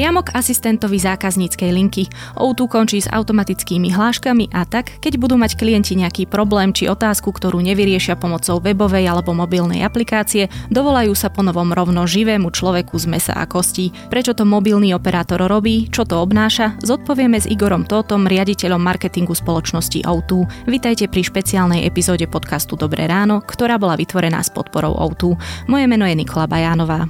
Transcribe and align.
Priamo 0.00 0.24
k 0.24 0.32
asistentovi 0.32 0.96
zákazníckej 0.96 1.76
linky. 1.76 2.08
O2 2.40 2.72
končí 2.72 3.04
s 3.04 3.12
automatickými 3.12 3.92
hláškami 3.92 4.48
a 4.48 4.64
tak, 4.64 4.96
keď 4.96 5.20
budú 5.20 5.36
mať 5.36 5.60
klienti 5.60 5.92
nejaký 5.92 6.24
problém 6.24 6.72
či 6.72 6.88
otázku, 6.88 7.28
ktorú 7.28 7.60
nevyriešia 7.60 8.16
pomocou 8.16 8.64
webovej 8.64 9.04
alebo 9.04 9.36
mobilnej 9.36 9.84
aplikácie, 9.84 10.48
dovolajú 10.72 11.12
sa 11.12 11.28
po 11.28 11.44
novom 11.44 11.76
rovno 11.76 12.08
živému 12.08 12.48
človeku 12.48 12.96
z 12.96 13.12
mesa 13.12 13.36
a 13.36 13.44
kostí. 13.44 13.92
Prečo 14.08 14.32
to 14.32 14.48
mobilný 14.48 14.96
operátor 14.96 15.44
robí, 15.44 15.92
čo 15.92 16.08
to 16.08 16.16
obnáša, 16.16 16.80
zodpovieme 16.80 17.36
s 17.36 17.44
Igorom 17.44 17.84
Tótom, 17.84 18.24
riaditeľom 18.24 18.80
marketingu 18.80 19.36
spoločnosti 19.36 20.00
O2. 20.08 20.64
Vitajte 20.64 21.12
pri 21.12 21.28
špeciálnej 21.28 21.84
epizóde 21.84 22.24
podcastu 22.24 22.72
Dobré 22.72 23.04
ráno, 23.04 23.44
ktorá 23.44 23.76
bola 23.76 24.00
vytvorená 24.00 24.40
s 24.40 24.48
podporou 24.48 24.96
O2. 24.96 25.36
Moje 25.68 25.84
meno 25.84 26.08
je 26.08 26.16
Nikola 26.16 26.48
Bajánová. 26.48 27.04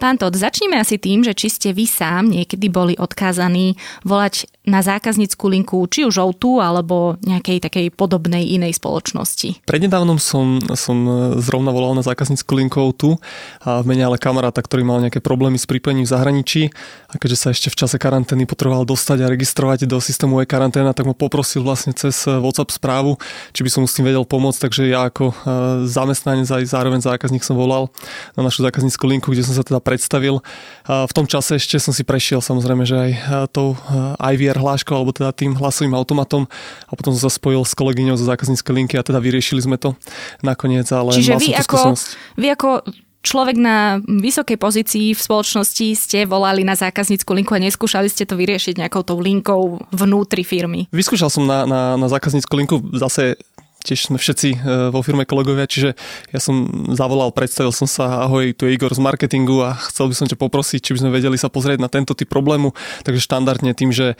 Pán 0.00 0.16
Todd, 0.16 0.32
začneme 0.32 0.80
asi 0.80 0.96
tým, 0.96 1.20
že 1.20 1.36
či 1.36 1.52
ste 1.52 1.68
vy 1.76 1.84
sám 1.84 2.32
niekedy 2.32 2.72
boli 2.72 2.96
odkázaní 2.96 3.76
volať 4.00 4.48
na 4.64 4.80
zákaznícku 4.80 5.44
linku 5.48 5.84
či 5.92 6.08
už 6.08 6.20
o 6.20 6.32
alebo 6.60 7.20
nejakej 7.20 7.64
takej 7.64 7.86
podobnej 7.92 8.44
inej 8.54 8.76
spoločnosti. 8.80 9.64
Prednedávnom 9.66 10.16
som, 10.16 10.62
som 10.72 10.96
zrovna 11.40 11.74
volal 11.74 11.98
na 11.98 12.04
zákaznícku 12.06 12.48
linku 12.54 12.80
o 12.80 12.92
a 13.60 13.82
v 13.82 13.86
mene 13.88 14.06
ale 14.06 14.16
kamaráta, 14.16 14.62
ktorý 14.62 14.86
mal 14.86 15.04
nejaké 15.04 15.20
problémy 15.20 15.60
s 15.60 15.68
pripojením 15.68 16.08
v 16.08 16.12
zahraničí 16.12 16.62
a 17.10 17.14
keďže 17.18 17.36
sa 17.36 17.48
ešte 17.52 17.68
v 17.68 17.76
čase 17.76 17.96
karantény 18.00 18.46
potreboval 18.46 18.86
dostať 18.86 19.26
a 19.26 19.30
registrovať 19.32 19.84
do 19.84 20.00
systému 20.00 20.40
e-karanténa, 20.40 20.96
tak 20.96 21.08
ma 21.08 21.16
poprosil 21.16 21.60
vlastne 21.60 21.92
cez 21.92 22.24
WhatsApp 22.24 22.72
správu, 22.72 23.20
či 23.52 23.66
by 23.66 23.68
som 23.68 23.80
mu 23.84 23.88
s 23.90 23.96
tým 23.98 24.06
vedel 24.06 24.24
pomôcť, 24.24 24.70
takže 24.70 24.82
ja 24.86 25.10
ako 25.10 25.32
e, 25.32 25.34
zamestnanec 25.90 26.46
aj 26.46 26.64
zároveň 26.70 27.00
zákazník 27.02 27.42
som 27.42 27.58
volal 27.58 27.90
na 28.38 28.46
našu 28.46 28.62
zákaznícku 28.62 29.04
linku, 29.04 29.28
kde 29.34 29.44
som 29.44 29.56
sa 29.56 29.66
teda 29.66 29.82
predstavil. 29.90 30.38
V 30.86 31.12
tom 31.12 31.26
čase 31.26 31.58
ešte 31.58 31.82
som 31.82 31.90
si 31.90 32.06
prešiel 32.06 32.38
samozrejme, 32.38 32.86
že 32.86 32.94
aj 32.94 33.10
tou 33.50 33.74
IVR 34.22 34.54
hláškou 34.54 34.94
alebo 34.94 35.10
teda 35.10 35.34
tým 35.34 35.58
hlasovým 35.58 35.98
automatom 35.98 36.46
a 36.86 36.92
potom 36.94 37.10
som 37.18 37.26
sa 37.26 37.32
spojil 37.34 37.66
s 37.66 37.74
kolegyňou 37.74 38.14
zo 38.14 38.30
zákazníckej 38.30 38.70
linky 38.70 38.94
a 38.94 39.02
teda 39.02 39.18
vyriešili 39.18 39.58
sme 39.58 39.74
to 39.74 39.98
nakoniec, 40.46 40.86
ale 40.94 41.10
Čiže 41.10 41.34
mal 41.34 41.42
vy 41.42 41.50
som 41.50 41.62
ako, 41.66 41.78
vy 42.38 42.46
ako 42.54 42.70
človek 43.20 43.56
na 43.60 44.00
vysokej 44.00 44.56
pozícii 44.56 45.06
v 45.12 45.20
spoločnosti 45.20 45.86
ste 45.96 46.24
volali 46.24 46.64
na 46.64 46.72
zákaznícku 46.72 47.28
linku 47.36 47.52
a 47.52 47.60
neskúšali 47.60 48.08
ste 48.08 48.24
to 48.24 48.36
vyriešiť 48.36 48.80
nejakou 48.80 49.04
tou 49.04 49.20
linkou 49.20 49.80
vnútri 49.92 50.44
firmy? 50.44 50.88
Vyskúšal 50.92 51.28
som 51.28 51.44
na, 51.44 51.68
na, 51.68 51.80
na 52.00 52.06
zákaznícku 52.08 52.52
linku 52.56 52.76
zase 52.96 53.36
tiež 53.80 54.12
sme 54.12 54.16
všetci 54.20 54.48
e, 54.54 54.58
vo 54.92 55.00
firme 55.00 55.24
kolegovia, 55.24 55.64
čiže 55.64 55.96
ja 56.30 56.40
som 56.40 56.68
zavolal, 56.92 57.32
predstavil 57.32 57.72
som 57.72 57.88
sa, 57.88 58.28
ahoj, 58.28 58.52
tu 58.52 58.68
je 58.68 58.76
Igor 58.76 58.92
z 58.92 59.00
marketingu 59.00 59.64
a 59.64 59.76
chcel 59.88 60.12
by 60.12 60.14
som 60.16 60.26
ťa 60.28 60.36
poprosiť, 60.36 60.80
či 60.80 60.92
by 60.96 60.98
sme 61.06 61.10
vedeli 61.16 61.36
sa 61.40 61.48
pozrieť 61.48 61.80
na 61.80 61.88
tento 61.88 62.12
typ 62.12 62.28
problému. 62.28 62.76
Takže 63.02 63.24
štandardne 63.24 63.72
tým, 63.72 63.90
že 63.90 64.14
e, 64.14 64.16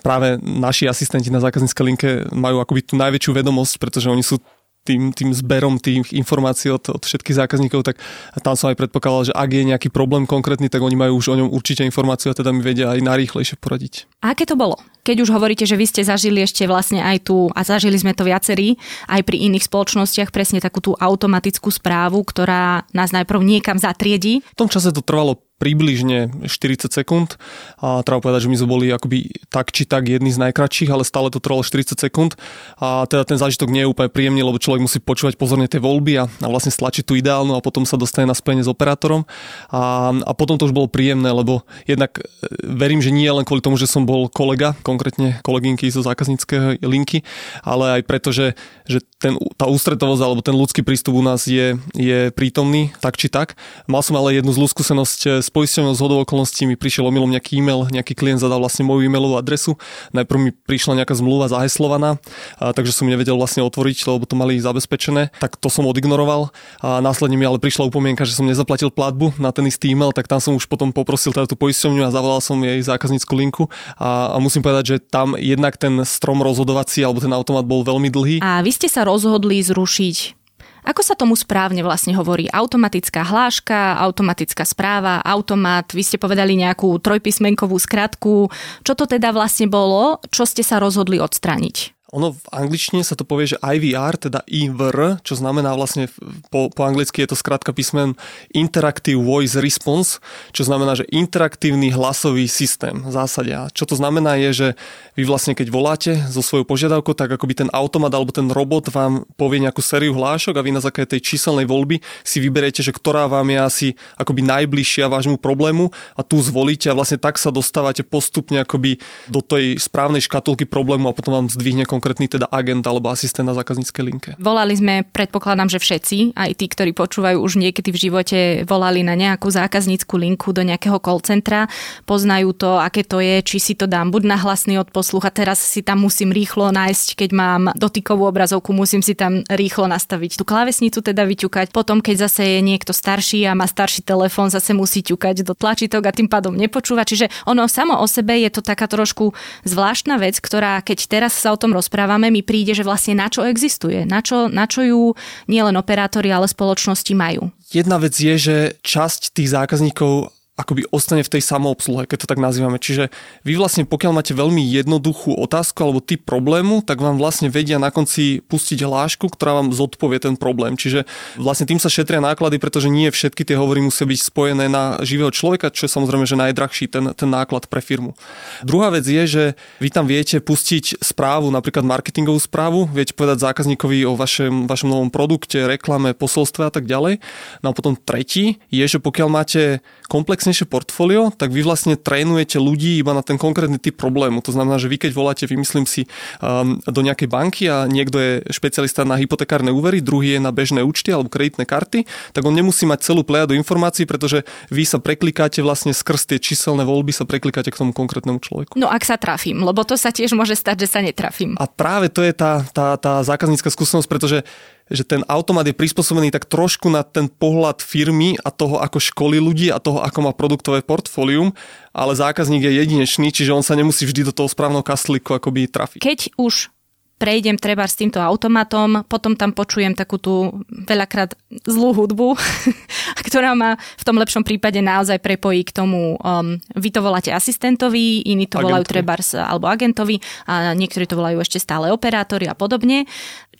práve 0.00 0.38
naši 0.40 0.86
asistenti 0.86 1.28
na 1.28 1.42
zákazníckej 1.42 1.84
linke 1.84 2.08
majú 2.30 2.62
akoby 2.62 2.86
tú 2.86 2.94
najväčšiu 2.98 3.32
vedomosť, 3.34 3.74
pretože 3.82 4.06
oni 4.06 4.22
sú 4.22 4.38
tým, 4.84 5.12
tým 5.12 5.30
zberom 5.36 5.76
tých 5.76 6.08
informácií 6.16 6.72
od, 6.72 6.80
od 6.88 7.02
všetkých 7.04 7.36
zákazníkov, 7.36 7.84
tak 7.84 8.00
tam 8.40 8.56
som 8.56 8.72
aj 8.72 8.80
predpokladal, 8.80 9.28
že 9.28 9.36
ak 9.36 9.50
je 9.52 9.68
nejaký 9.68 9.88
problém 9.92 10.24
konkrétny, 10.24 10.72
tak 10.72 10.80
oni 10.80 10.96
majú 10.96 11.20
už 11.20 11.36
o 11.36 11.38
ňom 11.38 11.52
určite 11.52 11.84
informáciu 11.84 12.32
a 12.32 12.38
teda 12.38 12.48
mi 12.50 12.64
vedia 12.64 12.88
aj 12.88 13.04
najrýchlejšie 13.04 13.60
poradiť. 13.60 14.08
A 14.24 14.32
aké 14.32 14.48
to 14.48 14.56
bolo? 14.56 14.80
Keď 15.00 15.16
už 15.24 15.30
hovoríte, 15.32 15.64
že 15.64 15.78
vy 15.78 15.86
ste 15.88 16.02
zažili 16.04 16.44
ešte 16.44 16.68
vlastne 16.68 17.00
aj 17.00 17.28
tu, 17.28 17.48
a 17.52 17.60
zažili 17.64 17.96
sme 17.96 18.12
to 18.12 18.26
viacerí, 18.26 18.76
aj 19.08 19.24
pri 19.24 19.36
iných 19.50 19.66
spoločnostiach, 19.66 20.32
presne 20.32 20.60
takú 20.60 20.84
tú 20.84 20.92
automatickú 20.96 21.72
správu, 21.72 22.20
ktorá 22.24 22.84
nás 22.92 23.10
najprv 23.10 23.40
niekam 23.40 23.80
zatriedi. 23.80 24.44
V 24.54 24.58
tom 24.58 24.68
čase 24.68 24.92
to 24.92 25.00
trvalo 25.00 25.40
približne 25.60 26.48
40 26.48 26.88
sekúnd 26.88 27.36
a 27.76 28.00
treba 28.00 28.24
povedať, 28.24 28.48
že 28.48 28.50
my 28.50 28.56
sme 28.56 28.72
boli 28.72 28.86
akoby 28.88 29.44
tak 29.52 29.68
či 29.76 29.84
tak 29.84 30.08
jedni 30.08 30.32
z 30.32 30.40
najkračších, 30.40 30.88
ale 30.88 31.04
stále 31.04 31.28
to 31.28 31.36
trvalo 31.36 31.60
40 31.60 32.00
sekúnd 32.00 32.32
a 32.80 33.04
teda 33.04 33.28
ten 33.28 33.36
zážitok 33.36 33.68
nie 33.68 33.84
je 33.84 33.92
úplne 33.92 34.08
príjemný, 34.08 34.40
lebo 34.40 34.56
človek 34.56 34.80
musí 34.80 34.98
počúvať 35.04 35.36
pozorne 35.36 35.68
tie 35.68 35.76
voľby 35.76 36.16
a, 36.16 36.24
a 36.24 36.46
vlastne 36.48 36.72
stlačiť 36.72 37.04
tú 37.04 37.12
ideálnu 37.12 37.52
a 37.52 37.60
potom 37.60 37.84
sa 37.84 38.00
dostane 38.00 38.24
na 38.24 38.32
spojenie 38.32 38.64
s 38.64 38.72
operátorom 38.72 39.28
a, 39.68 40.16
a 40.16 40.32
potom 40.32 40.56
to 40.56 40.64
už 40.64 40.72
bolo 40.72 40.88
príjemné, 40.88 41.28
lebo 41.28 41.60
jednak 41.84 42.16
e, 42.16 42.24
verím, 42.64 43.04
že 43.04 43.12
nie 43.12 43.28
len 43.28 43.44
kvôli 43.44 43.60
tomu, 43.60 43.76
že 43.76 43.84
som 43.84 44.08
bol 44.08 44.32
kolega, 44.32 44.72
konkrétne 44.96 45.38
kolegynky 45.44 45.86
zo 45.92 46.00
zákazníckej 46.00 46.80
linky, 46.80 47.22
ale 47.60 48.00
aj 48.00 48.02
preto, 48.08 48.32
že, 48.32 48.56
že 48.88 49.04
ten, 49.20 49.36
tá 49.60 49.68
ústretovosť 49.68 50.22
alebo 50.24 50.40
ten 50.40 50.56
ľudský 50.56 50.80
prístup 50.80 51.20
u 51.20 51.22
nás 51.22 51.44
je, 51.44 51.76
je 51.92 52.32
prítomný 52.32 52.90
tak 53.04 53.20
či 53.20 53.28
tak. 53.28 53.60
Mal 53.84 54.00
som 54.00 54.16
ale 54.16 54.40
jednu 54.40 54.50
zlú 54.56 54.64
skúsenosť 54.64 55.44
s 55.44 55.50
s 55.50 55.58
poisťovňou 55.58 55.98
z 55.98 56.02
hodou 56.06 56.22
okolností 56.22 56.62
mi 56.62 56.78
prišiel 56.78 57.10
omylom 57.10 57.34
nejaký 57.34 57.58
e-mail, 57.58 57.90
nejaký 57.90 58.14
klient 58.14 58.38
zadal 58.38 58.62
vlastne 58.62 58.86
moju 58.86 59.02
e-mailovú 59.02 59.34
adresu. 59.34 59.74
Najprv 60.14 60.38
mi 60.38 60.50
prišla 60.54 61.02
nejaká 61.02 61.18
zmluva 61.18 61.50
zaheslovaná, 61.50 62.22
a, 62.62 62.70
takže 62.70 62.94
som 62.94 63.10
nevedel 63.10 63.34
vlastne 63.34 63.66
otvoriť, 63.66 64.06
lebo 64.06 64.30
to 64.30 64.38
mali 64.38 64.62
zabezpečené. 64.62 65.34
Tak 65.42 65.58
to 65.58 65.66
som 65.66 65.90
odignoroval 65.90 66.54
a 66.78 67.02
následne 67.02 67.34
mi 67.34 67.42
ale 67.42 67.58
prišla 67.58 67.90
upomienka, 67.90 68.22
že 68.22 68.38
som 68.38 68.46
nezaplatil 68.46 68.94
platbu 68.94 69.34
na 69.42 69.50
ten 69.50 69.66
istý 69.66 69.90
e-mail, 69.90 70.14
tak 70.14 70.30
tam 70.30 70.38
som 70.38 70.54
už 70.54 70.70
potom 70.70 70.94
poprosil 70.94 71.34
teda 71.34 71.50
tú 71.50 71.58
poisťovňu 71.58 72.06
a 72.06 72.14
zavolal 72.14 72.38
som 72.38 72.54
jej 72.62 72.78
zákaznícku 72.78 73.34
linku 73.34 73.66
a, 73.98 74.30
a 74.30 74.36
musím 74.38 74.62
povedať, 74.62 74.79
že 74.86 74.96
tam 75.00 75.36
jednak 75.36 75.76
ten 75.76 76.04
strom 76.04 76.40
rozhodovací 76.44 77.04
alebo 77.04 77.20
ten 77.20 77.32
automat 77.32 77.64
bol 77.64 77.82
veľmi 77.82 78.08
dlhý. 78.12 78.36
A 78.44 78.60
vy 78.60 78.70
ste 78.72 78.88
sa 78.88 79.04
rozhodli 79.04 79.60
zrušiť 79.60 80.40
ako 80.80 81.00
sa 81.04 81.12
tomu 81.12 81.36
správne 81.36 81.84
vlastne 81.84 82.16
hovorí? 82.16 82.48
Automatická 82.48 83.20
hláška, 83.20 84.00
automatická 84.00 84.64
správa, 84.64 85.20
automat, 85.20 85.92
vy 85.92 86.00
ste 86.00 86.16
povedali 86.16 86.56
nejakú 86.56 86.96
trojpísmenkovú 87.04 87.76
skratku. 87.76 88.48
Čo 88.80 88.92
to 88.96 89.04
teda 89.04 89.30
vlastne 89.36 89.68
bolo? 89.68 90.24
Čo 90.32 90.48
ste 90.48 90.64
sa 90.64 90.80
rozhodli 90.80 91.20
odstrániť? 91.20 91.99
Ono 92.10 92.34
v 92.34 92.46
angličtine 92.50 93.06
sa 93.06 93.14
to 93.14 93.22
povie, 93.22 93.54
že 93.54 93.62
IVR, 93.62 94.18
teda 94.18 94.42
IVR, 94.50 95.22
čo 95.22 95.38
znamená 95.38 95.78
vlastne 95.78 96.10
po, 96.50 96.66
po 96.66 96.82
anglicky 96.82 97.22
je 97.22 97.30
to 97.30 97.38
skrátka 97.38 97.70
písmen 97.70 98.18
Interactive 98.50 99.18
Voice 99.18 99.54
Response, 99.62 100.18
čo 100.50 100.66
znamená, 100.66 100.98
že 100.98 101.06
interaktívny 101.14 101.94
hlasový 101.94 102.50
systém 102.50 102.98
v 103.06 103.12
zásade. 103.14 103.54
A 103.54 103.70
čo 103.70 103.86
to 103.86 103.94
znamená 103.94 104.34
je, 104.42 104.50
že 104.50 104.68
vy 105.14 105.22
vlastne 105.22 105.54
keď 105.54 105.68
voláte 105.70 106.12
so 106.26 106.42
svojou 106.42 106.66
požiadavkou, 106.66 107.14
tak 107.14 107.30
akoby 107.30 107.66
ten 107.66 107.70
automat 107.70 108.10
alebo 108.10 108.34
ten 108.34 108.50
robot 108.50 108.90
vám 108.90 109.22
povie 109.38 109.62
nejakú 109.62 109.78
sériu 109.78 110.10
hlášok 110.18 110.58
a 110.58 110.64
vy 110.66 110.74
na 110.74 110.82
základe 110.82 111.14
tej 111.14 111.22
číselnej 111.34 111.70
voľby 111.70 112.02
si 112.26 112.42
vyberiete, 112.42 112.82
že 112.82 112.90
ktorá 112.90 113.30
vám 113.30 113.46
je 113.54 113.58
asi 113.58 113.88
akoby 114.18 114.42
najbližšia 114.42 115.06
vášmu 115.06 115.38
problému 115.38 115.94
a 116.18 116.20
tu 116.26 116.42
zvolíte 116.42 116.90
a 116.90 116.96
vlastne 116.98 117.22
tak 117.22 117.38
sa 117.38 117.54
dostávate 117.54 118.02
postupne 118.02 118.66
akoby 118.66 118.98
do 119.30 119.38
tej 119.44 119.78
správnej 119.78 120.24
škatulky 120.24 120.66
problému 120.66 121.06
a 121.06 121.16
potom 121.16 121.38
vám 121.38 121.46
zdvihne 121.46 121.86
konkrétny 122.00 122.32
teda 122.32 122.48
agent 122.48 122.80
alebo 122.88 123.12
asistent 123.12 123.44
na 123.44 123.52
zákazníckej 123.52 124.02
linke. 124.08 124.30
Volali 124.40 124.72
sme, 124.72 125.04
predpokladám, 125.04 125.68
že 125.68 125.76
všetci, 125.76 126.32
aj 126.32 126.56
tí, 126.56 126.64
ktorí 126.64 126.96
počúvajú 126.96 127.36
už 127.36 127.60
niekedy 127.60 127.92
v 127.92 128.00
živote, 128.08 128.38
volali 128.64 129.04
na 129.04 129.12
nejakú 129.12 129.52
zákaznícku 129.52 130.16
linku 130.16 130.56
do 130.56 130.64
nejakého 130.64 130.96
call 130.96 131.20
centra, 131.20 131.68
poznajú 132.08 132.56
to, 132.56 132.80
aké 132.80 133.04
to 133.04 133.20
je, 133.20 133.44
či 133.44 133.60
si 133.60 133.72
to 133.76 133.84
dám 133.84 134.08
buď 134.08 134.32
na 134.32 134.40
hlasný 134.40 134.80
odposluch 134.80 135.28
a 135.28 135.34
teraz 135.34 135.60
si 135.60 135.84
tam 135.84 136.08
musím 136.08 136.32
rýchlo 136.32 136.72
nájsť, 136.72 137.20
keď 137.20 137.30
mám 137.36 137.62
dotykovú 137.76 138.24
obrazovku, 138.24 138.72
musím 138.72 139.04
si 139.04 139.12
tam 139.12 139.44
rýchlo 139.52 139.84
nastaviť 139.84 140.40
tú 140.40 140.48
klávesnicu 140.48 141.04
teda 141.04 141.28
vyťukať. 141.28 141.68
Potom, 141.68 142.00
keď 142.00 142.32
zase 142.32 142.56
je 142.56 142.60
niekto 142.64 142.96
starší 142.96 143.44
a 143.44 143.52
má 143.52 143.68
starší 143.68 144.00
telefón, 144.00 144.48
zase 144.48 144.72
musí 144.72 145.04
ťukať 145.04 145.44
do 145.44 145.52
tlačítok 145.52 146.08
a 146.08 146.16
tým 146.16 146.32
pádom 146.32 146.56
nepočúva. 146.56 147.04
Čiže 147.04 147.28
ono 147.44 147.68
samo 147.68 148.00
o 148.00 148.08
sebe 148.08 148.40
je 148.40 148.48
to 148.48 148.64
taká 148.64 148.88
trošku 148.88 149.36
zvláštna 149.68 150.16
vec, 150.16 150.40
ktorá 150.40 150.80
keď 150.80 150.98
teraz 151.04 151.36
sa 151.36 151.52
o 151.52 151.60
tom 151.60 151.76
roz 151.76 151.89
rozprávame, 151.90 152.30
mi 152.30 152.46
príde, 152.46 152.70
že 152.70 152.86
vlastne 152.86 153.18
na 153.18 153.26
čo 153.26 153.42
existuje, 153.42 154.06
na 154.06 154.22
čo, 154.22 154.46
na 154.46 154.70
čo 154.70 154.86
ju 154.86 155.02
nielen 155.50 155.74
operátori, 155.74 156.30
ale 156.30 156.46
spoločnosti 156.46 157.10
majú. 157.18 157.50
Jedna 157.74 157.98
vec 157.98 158.14
je, 158.14 158.38
že 158.38 158.56
časť 158.86 159.34
tých 159.34 159.50
zákazníkov 159.50 160.30
akoby 160.60 160.84
ostane 160.92 161.24
v 161.24 161.32
tej 161.32 161.40
samoobsluhe, 161.40 162.04
keď 162.04 162.28
to 162.28 162.30
tak 162.30 162.36
nazývame. 162.36 162.76
Čiže 162.76 163.08
vy 163.48 163.56
vlastne, 163.56 163.88
pokiaľ 163.88 164.12
máte 164.12 164.36
veľmi 164.36 164.60
jednoduchú 164.60 165.32
otázku 165.40 165.80
alebo 165.80 166.04
typ 166.04 166.20
problému, 166.28 166.84
tak 166.84 167.00
vám 167.00 167.16
vlastne 167.16 167.48
vedia 167.48 167.80
na 167.80 167.88
konci 167.88 168.44
pustiť 168.44 168.84
hlášku, 168.84 169.32
ktorá 169.32 169.64
vám 169.64 169.72
zodpovie 169.72 170.20
ten 170.20 170.36
problém. 170.36 170.76
Čiže 170.76 171.08
vlastne 171.40 171.64
tým 171.64 171.80
sa 171.80 171.88
šetria 171.88 172.20
náklady, 172.20 172.60
pretože 172.60 172.92
nie 172.92 173.08
všetky 173.08 173.48
tie 173.48 173.56
hovory 173.56 173.80
musia 173.80 174.04
byť 174.04 174.20
spojené 174.20 174.68
na 174.68 175.00
živého 175.00 175.32
človeka, 175.32 175.72
čo 175.72 175.88
je 175.88 175.94
samozrejme 175.96 176.28
že 176.28 176.36
najdrahší 176.36 176.92
ten, 176.92 177.16
ten 177.16 177.30
náklad 177.32 177.64
pre 177.72 177.80
firmu. 177.80 178.12
Druhá 178.60 178.92
vec 178.92 179.08
je, 179.08 179.24
že 179.24 179.44
vy 179.80 179.88
tam 179.88 180.04
viete 180.04 180.36
pustiť 180.44 181.00
správu, 181.00 181.48
napríklad 181.48 181.86
marketingovú 181.86 182.36
správu, 182.36 182.84
viete 182.92 183.16
povedať 183.16 183.40
zákazníkovi 183.48 184.04
o 184.04 184.12
vašem, 184.18 184.68
vašom 184.68 184.92
novom 184.92 185.08
produkte, 185.08 185.64
reklame, 185.64 186.12
posolstve 186.12 186.68
a 186.68 186.72
tak 186.72 186.84
ďalej. 186.84 187.22
No 187.64 187.72
a 187.72 187.76
potom 187.76 187.96
tretí 187.96 188.60
je, 188.68 188.84
že 188.84 188.98
pokiaľ 189.00 189.28
máte 189.30 189.62
komplexne 190.10 190.49
komplexnejšie 190.50 190.66
portfólio, 190.66 191.30
tak 191.30 191.54
vy 191.54 191.62
vlastne 191.62 191.94
trénujete 191.94 192.58
ľudí 192.58 192.98
iba 192.98 193.14
na 193.14 193.22
ten 193.22 193.38
konkrétny 193.38 193.78
typ 193.78 193.94
problému. 193.94 194.42
To 194.42 194.50
znamená, 194.50 194.82
že 194.82 194.90
vy 194.90 194.98
keď 194.98 195.14
voláte, 195.14 195.44
vymyslím 195.46 195.86
si, 195.86 196.10
um, 196.42 196.82
do 196.82 197.00
nejakej 197.06 197.28
banky 197.30 197.70
a 197.70 197.86
niekto 197.86 198.18
je 198.18 198.32
špecialista 198.50 199.06
na 199.06 199.14
hypotekárne 199.14 199.70
úvery, 199.70 200.02
druhý 200.02 200.36
je 200.36 200.40
na 200.42 200.50
bežné 200.50 200.82
účty 200.82 201.14
alebo 201.14 201.30
kreditné 201.30 201.64
karty, 201.64 202.02
tak 202.34 202.42
on 202.42 202.50
nemusí 202.50 202.82
mať 202.82 203.06
celú 203.06 203.22
plejadu 203.22 203.54
informácií, 203.54 204.10
pretože 204.10 204.42
vy 204.74 204.82
sa 204.82 204.98
preklikáte 204.98 205.62
vlastne 205.62 205.94
skrz 205.94 206.34
tie 206.34 206.38
číselné 206.42 206.82
voľby, 206.82 207.14
sa 207.14 207.22
preklikáte 207.22 207.70
k 207.70 207.78
tomu 207.78 207.94
konkrétnemu 207.94 208.42
človeku. 208.42 208.74
No 208.74 208.90
ak 208.90 209.06
sa 209.06 209.14
trafím, 209.14 209.62
lebo 209.62 209.86
to 209.86 209.94
sa 209.94 210.10
tiež 210.10 210.34
môže 210.34 210.58
stať, 210.58 210.82
že 210.82 210.88
sa 210.90 211.00
netrafím. 211.00 211.54
A 211.62 211.70
práve 211.70 212.10
to 212.10 212.26
je 212.26 212.34
tá, 212.34 212.66
tá, 212.74 212.98
tá 212.98 213.22
zákaznícka 213.22 213.70
skúsenosť, 213.70 214.08
pretože 214.10 214.42
že 214.90 215.06
ten 215.06 215.22
automat 215.30 215.64
je 215.70 215.74
prispôsobený 215.74 216.34
tak 216.34 216.50
trošku 216.50 216.90
na 216.90 217.06
ten 217.06 217.30
pohľad 217.30 217.78
firmy 217.78 218.36
a 218.42 218.50
toho, 218.50 218.82
ako 218.82 218.98
školí 218.98 219.38
ľudí 219.38 219.70
a 219.70 219.78
toho, 219.78 220.02
ako 220.02 220.18
má 220.26 220.32
produktové 220.34 220.82
portfólium, 220.82 221.54
ale 221.94 222.12
zákazník 222.18 222.66
je 222.66 222.72
jedinečný, 222.82 223.30
čiže 223.30 223.54
on 223.54 223.62
sa 223.62 223.78
nemusí 223.78 224.02
vždy 224.04 224.28
do 224.28 224.34
toho 224.34 224.50
správneho 224.50 224.82
kastlíku 224.82 225.38
akoby 225.38 225.70
trafiť. 225.70 226.02
Keď 226.02 226.34
už 226.34 226.74
prejdem 227.20 227.60
treba 227.60 227.84
s 227.84 228.00
týmto 228.00 228.16
automatom, 228.16 229.04
potom 229.04 229.36
tam 229.36 229.52
počujem 229.52 229.92
takú 229.92 230.16
tú 230.16 230.64
veľakrát 230.88 231.36
zlú 231.68 231.92
hudbu, 231.92 232.32
ktorá 233.28 233.52
ma 233.52 233.76
v 233.76 234.06
tom 234.08 234.16
lepšom 234.16 234.40
prípade 234.40 234.80
naozaj 234.80 235.20
prepojí 235.20 235.68
k 235.68 235.76
tomu, 235.76 236.16
um, 236.16 236.56
vy 236.72 236.88
to 236.88 237.04
voláte 237.04 237.28
asistentovi, 237.28 238.24
iní 238.24 238.48
to 238.48 238.56
agentovi. 238.56 238.64
volajú 238.64 238.84
trebárs 238.88 239.36
alebo 239.36 239.68
agentovi 239.68 240.24
a 240.48 240.72
niektorí 240.72 241.04
to 241.04 241.20
volajú 241.20 241.44
ešte 241.44 241.60
stále 241.60 241.92
operátori 241.92 242.48
a 242.48 242.56
podobne. 242.56 243.04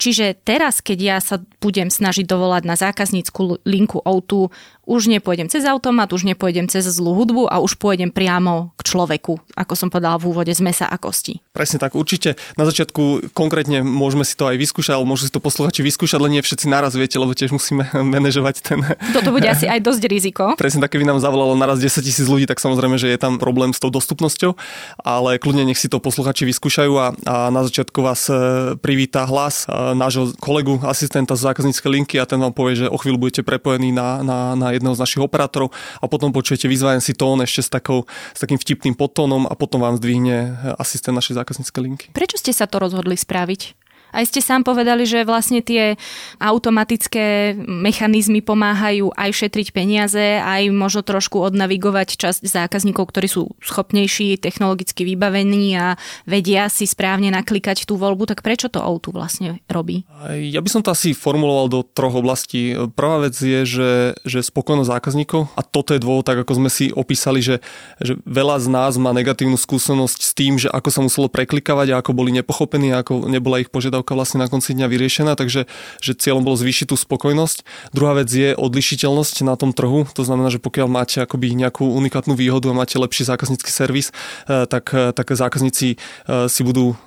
Čiže 0.01 0.33
teraz, 0.41 0.81
keď 0.81 0.97
ja 0.97 1.17
sa 1.21 1.37
budem 1.61 1.93
snažiť 1.93 2.25
dovolať 2.25 2.65
na 2.65 2.73
zákaznícku 2.73 3.61
linku 3.69 4.01
O2, 4.01 4.49
už 4.89 5.13
nepôjdem 5.13 5.45
cez 5.45 5.61
automat, 5.69 6.09
už 6.09 6.25
nepôjdem 6.25 6.65
cez 6.65 6.89
zlú 6.89 7.13
hudbu 7.13 7.45
a 7.45 7.61
už 7.61 7.77
pôjdem 7.77 8.09
priamo 8.09 8.73
k 8.75 8.81
človeku, 8.81 9.37
ako 9.53 9.73
som 9.77 9.93
povedala 9.93 10.17
v 10.17 10.33
úvode, 10.33 10.49
z 10.49 10.59
mesa 10.59 10.89
a 10.89 10.97
kosti. 10.97 11.37
Presne 11.53 11.77
tak, 11.77 11.93
určite. 11.93 12.33
Na 12.57 12.65
začiatku 12.65 13.31
konkrétne 13.37 13.85
môžeme 13.85 14.25
si 14.25 14.33
to 14.33 14.49
aj 14.49 14.57
vyskúšať, 14.57 14.97
alebo 14.97 15.13
môžu 15.13 15.29
si 15.29 15.33
to 15.33 15.39
posluchači 15.39 15.85
vyskúšať, 15.85 16.17
len 16.17 16.35
nie 16.35 16.43
všetci 16.43 16.65
naraz 16.65 16.97
viete, 16.97 17.21
lebo 17.21 17.31
tiež 17.37 17.53
musíme 17.53 17.87
manažovať 18.17 18.55
ten... 18.65 18.81
Toto 19.13 19.29
bude 19.29 19.45
asi 19.45 19.69
aj 19.69 19.85
dosť 19.85 20.03
riziko. 20.09 20.43
Presne 20.61 20.81
tak, 20.81 20.97
keby 20.97 21.05
nám 21.05 21.21
zavolalo 21.21 21.53
naraz 21.53 21.77
10 21.77 22.01
tisíc 22.01 22.25
ľudí, 22.25 22.49
tak 22.49 22.57
samozrejme, 22.57 22.97
že 22.97 23.13
je 23.13 23.19
tam 23.21 23.37
problém 23.37 23.71
s 23.71 23.79
tou 23.79 23.93
dostupnosťou, 23.93 24.57
ale 25.05 25.37
kľudne 25.37 25.63
nech 25.63 25.77
si 25.77 25.87
to 25.87 26.01
posluchači 26.01 26.49
vyskúšajú 26.49 26.93
a, 26.97 27.13
a 27.29 27.35
na 27.53 27.61
začiatku 27.63 28.01
vás 28.01 28.27
e, 28.27 28.33
privíta 28.81 29.29
hlas 29.29 29.69
e, 29.69 29.90
nášho 29.97 30.35
kolegu, 30.37 30.79
asistenta 30.85 31.35
z 31.35 31.51
zákazníckej 31.51 31.89
linky 31.91 32.15
a 32.21 32.27
ten 32.29 32.39
vám 32.39 32.53
povie, 32.53 32.85
že 32.85 32.91
o 32.91 32.97
chvíľu 32.97 33.27
budete 33.27 33.41
prepojení 33.41 33.91
na, 33.91 34.21
na, 34.21 34.39
na 34.55 34.67
jedného 34.71 34.95
z 34.95 35.01
našich 35.01 35.21
operátorov 35.23 35.73
a 35.99 36.05
potom 36.05 36.29
počujete 36.29 36.69
vyzvajen 36.69 37.01
si 37.01 37.17
tón 37.17 37.41
ešte 37.41 37.61
s, 37.65 37.69
takou, 37.69 38.05
s 38.31 38.39
takým 38.39 38.61
vtipným 38.61 38.95
podtónom 38.95 39.49
a 39.49 39.53
potom 39.57 39.81
vám 39.81 39.97
zdvihne 39.97 40.55
asistent 40.77 41.17
našej 41.17 41.41
zákazníckej 41.41 41.81
linky. 41.81 42.05
Prečo 42.13 42.37
ste 42.37 42.53
sa 42.53 42.69
to 42.69 42.77
rozhodli 42.79 43.17
spraviť? 43.17 43.80
Aj 44.11 44.27
ste 44.27 44.43
sám 44.43 44.67
povedali, 44.67 45.07
že 45.07 45.23
vlastne 45.23 45.63
tie 45.63 45.95
automatické 46.37 47.55
mechanizmy 47.57 48.43
pomáhajú 48.43 49.15
aj 49.15 49.29
šetriť 49.31 49.71
peniaze, 49.71 50.39
aj 50.43 50.67
možno 50.71 51.01
trošku 51.01 51.39
odnavigovať 51.39 52.19
časť 52.19 52.43
zákazníkov, 52.43 53.07
ktorí 53.07 53.27
sú 53.31 53.55
schopnejší, 53.63 54.35
technologicky 54.37 55.07
vybavení 55.07 55.75
a 55.79 55.95
vedia 56.27 56.67
si 56.67 56.83
správne 56.83 57.31
naklikať 57.31 57.87
tú 57.87 57.95
voľbu. 57.95 58.27
Tak 58.27 58.43
prečo 58.43 58.67
to 58.67 58.83
Outu 58.83 59.15
vlastne 59.15 59.63
robí? 59.71 60.03
Ja 60.29 60.59
by 60.59 60.69
som 60.69 60.81
to 60.83 60.91
asi 60.91 61.15
formuloval 61.15 61.71
do 61.71 61.79
troch 61.87 62.19
oblastí. 62.19 62.75
Prvá 62.93 63.23
vec 63.23 63.39
je, 63.39 63.63
že, 63.63 63.91
že 64.27 64.39
spokojnosť 64.43 64.91
zákazníkov 64.91 65.55
a 65.55 65.61
toto 65.63 65.95
je 65.95 66.03
dôvod, 66.03 66.27
tak 66.27 66.43
ako 66.43 66.65
sme 66.65 66.69
si 66.69 66.91
opísali, 66.91 67.39
že, 67.39 67.63
že 68.03 68.19
veľa 68.27 68.59
z 68.59 68.67
nás 68.67 68.99
má 68.99 69.15
negatívnu 69.15 69.55
skúsenosť 69.55 70.19
s 70.19 70.31
tým, 70.35 70.59
že 70.59 70.67
ako 70.67 70.89
sa 70.91 71.01
muselo 71.05 71.27
preklikávať 71.31 71.95
a 71.95 71.99
ako 72.03 72.11
boli 72.11 72.35
nepochopení, 72.35 72.91
ako 72.91 73.31
nebola 73.31 73.63
ich 73.63 73.69
požiadavka 73.71 74.00
požiadavka 74.01 74.17
vlastne 74.17 74.41
na 74.41 74.49
konci 74.49 74.73
dňa 74.73 74.87
vyriešená, 74.89 75.31
takže 75.37 75.69
že 76.01 76.11
cieľom 76.17 76.43
bolo 76.43 76.57
zvýšiť 76.57 76.89
tú 76.89 76.95
spokojnosť. 76.97 77.63
Druhá 77.93 78.17
vec 78.17 78.29
je 78.33 78.57
odlišiteľnosť 78.57 79.45
na 79.45 79.55
tom 79.55 79.71
trhu, 79.71 80.09
to 80.11 80.25
znamená, 80.25 80.49
že 80.49 80.57
pokiaľ 80.57 80.87
máte 80.89 81.21
akoby 81.21 81.53
nejakú 81.53 81.85
unikátnu 81.85 82.33
výhodu 82.33 82.73
a 82.73 82.77
máte 82.77 82.97
lepší 82.97 83.23
zákaznícky 83.29 83.69
servis, 83.69 84.09
eh, 84.49 84.65
tak, 84.65 84.89
eh, 84.93 85.13
tak 85.13 85.29
zákazníci 85.29 85.95
eh, 85.95 86.49
si 86.49 86.61
budú 86.65 86.97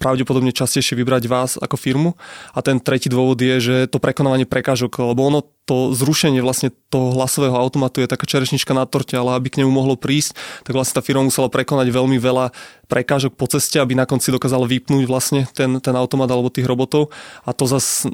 pravdepodobne 0.00 0.50
častejšie 0.50 0.96
vybrať 0.96 1.28
vás 1.28 1.50
ako 1.60 1.76
firmu. 1.76 2.10
A 2.56 2.64
ten 2.64 2.80
tretí 2.80 3.12
dôvod 3.12 3.38
je, 3.38 3.60
že 3.60 3.76
to 3.92 4.00
prekonávanie 4.00 4.48
prekážok, 4.48 5.04
lebo 5.04 5.28
ono 5.28 5.57
to 5.68 5.92
zrušenie 5.92 6.40
vlastne 6.40 6.72
toho 6.88 7.12
hlasového 7.12 7.52
automatu 7.52 8.00
je 8.00 8.08
taká 8.08 8.24
čerešnička 8.24 8.72
na 8.72 8.88
torte, 8.88 9.12
ale 9.12 9.36
aby 9.36 9.52
k 9.52 9.60
nemu 9.60 9.68
mohlo 9.68 10.00
prísť, 10.00 10.32
tak 10.64 10.72
vlastne 10.72 10.96
tá 10.96 11.02
firma 11.04 11.20
musela 11.20 11.52
prekonať 11.52 11.92
veľmi 11.92 12.16
veľa 12.16 12.56
prekážok 12.88 13.36
po 13.36 13.44
ceste, 13.44 13.76
aby 13.76 13.92
na 13.92 14.08
konci 14.08 14.32
dokázala 14.32 14.64
vypnúť 14.64 15.04
vlastne 15.04 15.44
ten, 15.52 15.76
ten 15.76 15.92
automat 15.92 16.32
alebo 16.32 16.48
tých 16.48 16.64
robotov 16.64 17.12
a 17.44 17.52
to 17.52 17.68
zase 17.68 18.08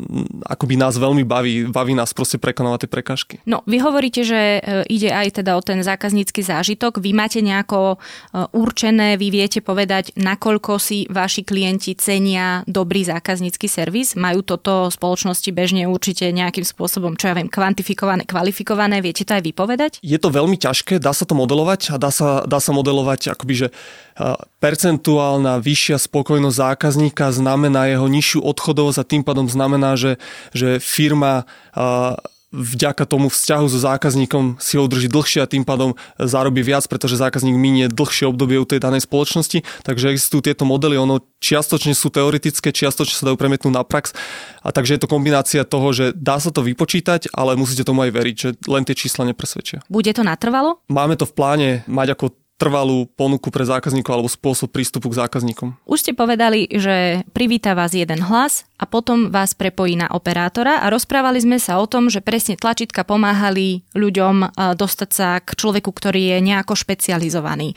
akoby 0.51 0.75
nás 0.75 0.99
veľmi 0.99 1.23
baví, 1.23 1.71
baví 1.71 1.95
nás 1.95 2.11
proste 2.11 2.43
prekonávať 2.43 2.85
tie 2.85 2.91
prekážky. 2.91 3.35
No, 3.47 3.63
vy 3.71 3.79
hovoríte, 3.79 4.27
že 4.27 4.59
e, 4.59 4.61
ide 4.91 5.15
aj 5.15 5.39
teda 5.39 5.55
o 5.55 5.63
ten 5.63 5.79
zákaznícky 5.79 6.43
zážitok. 6.43 6.99
Vy 6.99 7.15
máte 7.15 7.39
nejako 7.39 7.95
e, 7.95 7.97
určené, 8.51 9.15
vy 9.15 9.31
viete 9.31 9.63
povedať, 9.63 10.11
nakoľko 10.19 10.83
si 10.83 11.07
vaši 11.07 11.47
klienti 11.47 11.95
cenia 11.95 12.67
dobrý 12.67 13.07
zákaznícky 13.07 13.71
servis? 13.71 14.19
Majú 14.19 14.43
toto 14.43 14.91
spoločnosti 14.91 15.55
bežne 15.55 15.87
určite 15.87 16.27
nejakým 16.35 16.67
spôsobom, 16.67 17.15
čo 17.15 17.31
ja 17.31 17.39
viem, 17.39 17.44
neviem, 17.45 17.53
kvantifikované, 17.53 18.25
kvalifikované, 18.25 19.05
viete 19.05 19.25
to 19.25 19.37
aj 19.37 19.43
vypovedať? 19.45 19.93
Je 20.01 20.17
to 20.17 20.33
veľmi 20.33 20.57
ťažké, 20.57 20.97
dá 20.97 21.13
sa 21.13 21.29
to 21.29 21.37
modelovať 21.37 21.95
a 21.95 21.97
dá 22.01 22.09
sa, 22.09 22.45
dá 22.49 22.59
sa 22.61 22.73
modelovať 22.73 23.37
akoby, 23.37 23.55
že 23.55 23.69
percentuálna 24.63 25.61
vyššia 25.61 26.01
spokojnosť 26.01 26.57
zákazníka 26.57 27.29
znamená 27.35 27.91
jeho 27.91 28.07
nižšiu 28.09 28.41
odchodovosť 28.41 28.99
a 29.01 29.09
tým 29.09 29.23
pádom 29.27 29.47
znamená, 29.51 29.97
že, 29.99 30.17
že 30.57 30.81
firma 30.81 31.45
vďaka 32.55 33.03
tomu 33.11 33.27
vzťahu 33.27 33.67
so 33.67 33.79
zákazníkom 33.83 34.63
si 34.63 34.79
ho 34.79 34.87
udrží 34.87 35.11
dlhšie 35.11 35.43
a 35.43 35.51
tým 35.51 35.67
pádom 35.67 35.99
zarobí 36.23 36.63
viac, 36.63 36.87
pretože 36.87 37.19
zákazník 37.19 37.59
minie 37.59 37.91
dlhšie 37.91 38.31
obdobie 38.31 38.63
u 38.63 38.67
tej 38.67 38.79
danej 38.79 39.03
spoločnosti. 39.03 39.67
Takže 39.83 40.15
existujú 40.15 40.47
tieto 40.47 40.63
modely, 40.63 40.95
ono 40.95 41.19
čiastočne 41.43 41.93
sú 41.99 42.15
teoretické, 42.15 42.71
čiastočne 42.71 43.19
sa 43.19 43.27
dajú 43.27 43.37
premietnúť 43.37 43.75
na 43.75 43.83
prax. 43.83 44.15
A 44.63 44.71
takže 44.71 44.97
je 44.97 45.03
to 45.03 45.11
kombinácia 45.11 45.67
toho, 45.67 45.91
že 45.91 46.15
dá 46.15 46.39
sa 46.39 46.55
to 46.55 46.63
vypočítať, 46.63 47.35
ale 47.35 47.59
musíte 47.59 47.83
tomu 47.83 48.07
aj 48.07 48.11
veriť, 48.15 48.37
že 48.39 48.49
len 48.71 48.87
tie 48.87 48.95
čísla 48.95 49.27
nepresvedčia. 49.27 49.83
Bude 49.91 50.15
to 50.15 50.23
natrvalo? 50.23 50.79
Máme 50.87 51.19
to 51.19 51.27
v 51.27 51.35
pláne 51.35 51.69
mať 51.91 52.15
ako 52.15 52.44
trvalú 52.55 53.11
ponuku 53.19 53.51
pre 53.51 53.67
zákazníkov 53.67 54.15
alebo 54.15 54.31
spôsob 54.31 54.71
prístupu 54.71 55.11
k 55.11 55.27
zákazníkom. 55.27 55.75
Už 55.91 56.07
ste 56.07 56.13
povedali, 56.15 56.71
že 56.71 57.27
privíta 57.35 57.75
vás 57.75 57.91
jeden 57.93 58.23
hlas 58.23 58.63
a 58.79 58.87
potom 58.87 59.35
vás 59.35 59.59
prepojí 59.59 59.99
na 59.99 60.07
operátora 60.15 60.79
a 60.79 60.87
rozprávali 60.87 61.43
sme 61.43 61.59
sa 61.59 61.83
o 61.83 61.87
tom, 61.91 62.07
že 62.07 62.23
presne 62.23 62.55
tlačítka 62.55 63.03
pomáhali 63.03 63.83
ľuďom 63.99 64.55
dostať 64.79 65.11
sa 65.11 65.43
k 65.43 65.51
človeku, 65.59 65.91
ktorý 65.91 66.39
je 66.39 66.39
nejako 66.47 66.79
špecializovaný. 66.79 67.75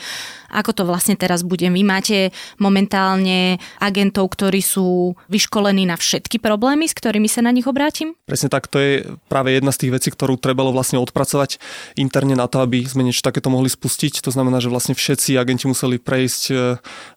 Ako 0.51 0.71
to 0.71 0.83
vlastne 0.87 1.19
teraz 1.19 1.43
bude? 1.43 1.67
Vy 1.67 1.83
máte 1.83 2.17
momentálne 2.57 3.59
agentov, 3.77 4.31
ktorí 4.33 4.63
sú 4.63 5.13
vyškolení 5.27 5.85
na 5.85 5.99
všetky 5.99 6.39
problémy, 6.39 6.87
s 6.87 6.95
ktorými 6.95 7.27
sa 7.27 7.43
na 7.43 7.51
nich 7.51 7.67
obrátim? 7.67 8.15
Presne 8.25 8.47
tak, 8.47 8.71
to 8.71 8.77
je 8.79 8.91
práve 9.27 9.53
jedna 9.53 9.75
z 9.75 9.87
tých 9.87 9.93
vecí, 9.99 10.09
ktorú 10.11 10.39
trebalo 10.39 10.71
vlastne 10.71 10.97
odpracovať 10.97 11.59
interne 11.99 12.33
na 12.33 12.47
to, 12.47 12.63
aby 12.63 12.83
sme 12.87 13.03
niečo 13.03 13.25
takéto 13.25 13.51
mohli 13.51 13.67
spustiť. 13.67 14.23
To 14.23 14.31
znamená, 14.31 14.63
že 14.63 14.71
vlastne 14.71 14.95
všetci 14.95 15.35
agenti 15.35 15.67
museli 15.67 15.99
prejsť 15.99 16.43
e, 16.49 16.55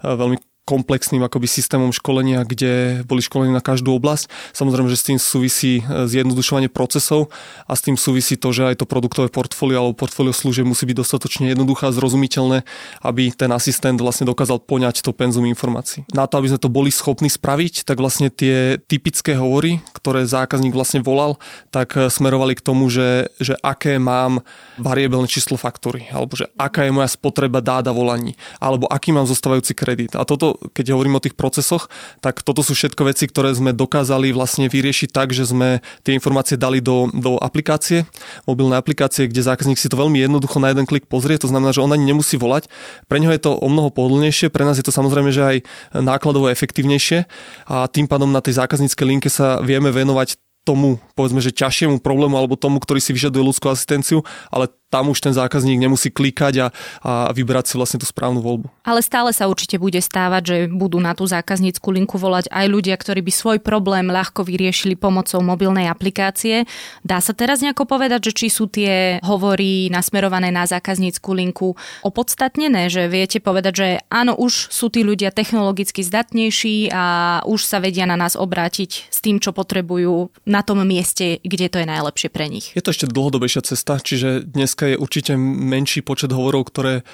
veľmi 0.02 0.49
komplexným 0.68 1.24
akoby 1.26 1.50
systémom 1.50 1.90
školenia, 1.90 2.46
kde 2.46 3.02
boli 3.02 3.18
školení 3.18 3.50
na 3.50 3.64
každú 3.64 3.90
oblasť. 3.98 4.30
Samozrejme, 4.54 4.86
že 4.86 5.00
s 5.00 5.06
tým 5.10 5.18
súvisí 5.18 5.82
e, 5.82 6.06
zjednodušovanie 6.06 6.70
procesov 6.70 7.34
a 7.66 7.74
s 7.74 7.82
tým 7.82 7.98
súvisí 7.98 8.38
to, 8.38 8.54
že 8.54 8.70
aj 8.70 8.84
to 8.84 8.86
produktové 8.86 9.26
portfólio 9.32 9.82
alebo 9.82 9.98
portfólio 9.98 10.30
služieb 10.30 10.62
musí 10.62 10.86
byť 10.86 10.96
dostatočne 11.02 11.50
jednoduché 11.50 11.90
a 11.90 11.96
zrozumiteľné, 11.96 12.62
aby 13.02 13.34
ten 13.34 13.50
asistent 13.50 13.98
vlastne 13.98 14.30
dokázal 14.30 14.62
poňať 14.62 15.02
to 15.02 15.10
penzum 15.10 15.42
informácií. 15.50 16.06
Na 16.14 16.30
to, 16.30 16.38
aby 16.38 16.54
sme 16.54 16.62
to 16.62 16.70
boli 16.70 16.94
schopní 16.94 17.26
spraviť, 17.26 17.82
tak 17.82 17.98
vlastne 17.98 18.30
tie 18.30 18.78
typické 18.78 19.34
hovory, 19.34 19.82
ktoré 19.96 20.22
zákazník 20.22 20.70
vlastne 20.70 21.02
volal, 21.02 21.42
tak 21.74 21.98
e, 21.98 22.06
smerovali 22.06 22.54
k 22.54 22.62
tomu, 22.62 22.86
že, 22.86 23.26
že 23.42 23.58
aké 23.58 23.98
mám 23.98 24.46
variabilné 24.78 25.26
číslo 25.26 25.58
faktúry, 25.58 26.06
alebo 26.14 26.38
že 26.38 26.46
aká 26.54 26.86
je 26.86 26.94
moja 26.94 27.10
spotreba 27.10 27.58
dáda 27.58 27.90
volaní, 27.90 28.38
alebo 28.62 28.86
aký 28.86 29.10
mám 29.10 29.26
zostávajúci 29.26 29.74
kredit. 29.74 30.14
A 30.14 30.22
toto 30.22 30.59
keď 30.72 30.92
hovorím 30.94 31.16
o 31.18 31.24
tých 31.24 31.34
procesoch, 31.34 31.88
tak 32.20 32.44
toto 32.44 32.60
sú 32.60 32.76
všetko 32.76 33.08
veci, 33.08 33.26
ktoré 33.26 33.52
sme 33.56 33.72
dokázali 33.72 34.30
vlastne 34.30 34.68
vyriešiť 34.68 35.08
tak, 35.10 35.32
že 35.32 35.48
sme 35.48 35.80
tie 36.04 36.12
informácie 36.16 36.60
dali 36.60 36.84
do, 36.84 37.08
do 37.10 37.40
aplikácie, 37.40 38.04
mobilnej 38.44 38.76
aplikácie, 38.76 39.26
kde 39.26 39.42
zákazník 39.44 39.80
si 39.80 39.88
to 39.88 39.98
veľmi 39.98 40.20
jednoducho 40.20 40.60
na 40.60 40.72
jeden 40.72 40.84
klik 40.84 41.08
pozrie, 41.08 41.40
to 41.40 41.48
znamená, 41.48 41.72
že 41.72 41.82
on 41.82 41.92
ani 41.92 42.04
nemusí 42.04 42.36
volať. 42.36 42.68
Pre 43.08 43.18
neho 43.18 43.32
je 43.32 43.42
to 43.42 43.56
o 43.56 43.68
mnoho 43.68 43.88
pohodlnejšie, 43.90 44.52
pre 44.52 44.62
nás 44.68 44.76
je 44.76 44.86
to 44.86 44.94
samozrejme, 44.94 45.32
že 45.32 45.42
aj 45.42 45.56
nákladovo 45.96 46.52
efektívnejšie 46.52 47.26
a 47.66 47.86
tým 47.88 48.06
pádom 48.06 48.30
na 48.30 48.44
tej 48.44 48.60
zákazníckej 48.60 49.06
linke 49.06 49.28
sa 49.32 49.58
vieme 49.60 49.90
venovať 49.92 50.40
tomu, 50.64 51.00
povedzme, 51.16 51.40
že 51.40 51.56
ťažšiemu 51.56 52.04
problému 52.04 52.36
alebo 52.36 52.54
tomu, 52.54 52.78
ktorý 52.78 53.00
si 53.00 53.16
vyžaduje 53.16 53.42
ľudskú 53.42 53.72
asistenciu, 53.72 54.22
ale 54.52 54.68
tam 54.90 55.14
už 55.14 55.22
ten 55.22 55.30
zákazník 55.30 55.78
nemusí 55.78 56.10
klikať 56.10 56.54
a, 56.58 56.66
a 57.00 57.30
vybrať 57.30 57.72
si 57.72 57.74
vlastne 57.78 58.02
tú 58.02 58.06
správnu 58.10 58.42
voľbu. 58.42 58.66
Ale 58.82 59.00
stále 59.06 59.30
sa 59.30 59.46
určite 59.46 59.78
bude 59.78 60.02
stávať, 60.02 60.42
že 60.42 60.56
budú 60.66 60.98
na 60.98 61.14
tú 61.14 61.24
zákaznícku 61.30 61.86
linku 61.94 62.18
volať 62.18 62.50
aj 62.50 62.66
ľudia, 62.66 62.98
ktorí 62.98 63.22
by 63.22 63.32
svoj 63.32 63.58
problém 63.62 64.10
ľahko 64.10 64.42
vyriešili 64.42 64.98
pomocou 64.98 65.38
mobilnej 65.40 65.86
aplikácie. 65.86 66.66
Dá 67.06 67.22
sa 67.22 67.30
teraz 67.30 67.62
nejako 67.62 67.86
povedať, 67.86 68.30
že 68.30 68.32
či 68.34 68.46
sú 68.50 68.66
tie 68.66 69.22
hovory 69.22 69.86
nasmerované 69.94 70.50
na 70.50 70.66
zákaznícku 70.66 71.30
linku 71.30 71.78
opodstatnené, 72.02 72.90
že 72.90 73.06
viete 73.06 73.38
povedať, 73.38 73.72
že 73.78 73.88
áno, 74.10 74.34
už 74.34 74.74
sú 74.74 74.90
tí 74.90 75.06
ľudia 75.06 75.30
technologicky 75.30 76.02
zdatnejší 76.02 76.90
a 76.90 77.04
už 77.46 77.62
sa 77.62 77.78
vedia 77.78 78.10
na 78.10 78.18
nás 78.18 78.34
obrátiť 78.34 79.06
s 79.06 79.22
tým, 79.22 79.38
čo 79.38 79.54
potrebujú 79.54 80.34
na 80.50 80.66
tom 80.66 80.82
mieste, 80.82 81.38
kde 81.46 81.70
to 81.70 81.78
je 81.78 81.86
najlepšie 81.86 82.28
pre 82.34 82.50
nich. 82.50 82.74
Je 82.74 82.82
to 82.82 82.90
ešte 82.90 83.06
dlhodobejšia 83.06 83.62
cesta, 83.62 84.02
čiže 84.02 84.42
dnes 84.50 84.74
dneska 84.80 84.96
je 84.96 85.02
určite 85.04 85.36
menší 85.36 86.00
počet 86.00 86.32
hovorov, 86.32 86.72
ktoré 86.72 87.04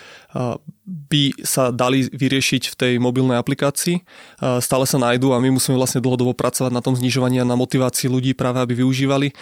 by 0.87 1.43
sa 1.43 1.75
dali 1.75 2.07
vyriešiť 2.07 2.63
v 2.71 2.75
tej 2.79 2.93
mobilnej 3.03 3.41
aplikácii. 3.41 4.07
Stále 4.39 4.85
sa 4.87 5.03
nájdú 5.03 5.35
a 5.35 5.43
my 5.43 5.59
musíme 5.59 5.75
vlastne 5.75 5.99
dlhodobo 5.99 6.31
pracovať 6.37 6.71
na 6.71 6.79
tom 6.79 6.95
znižovaní 6.95 7.43
a 7.43 7.49
na 7.49 7.59
motivácii 7.59 8.07
ľudí 8.07 8.39
práve, 8.39 8.63
aby 8.63 8.87
využívali, 8.87 9.33
e, 9.33 9.35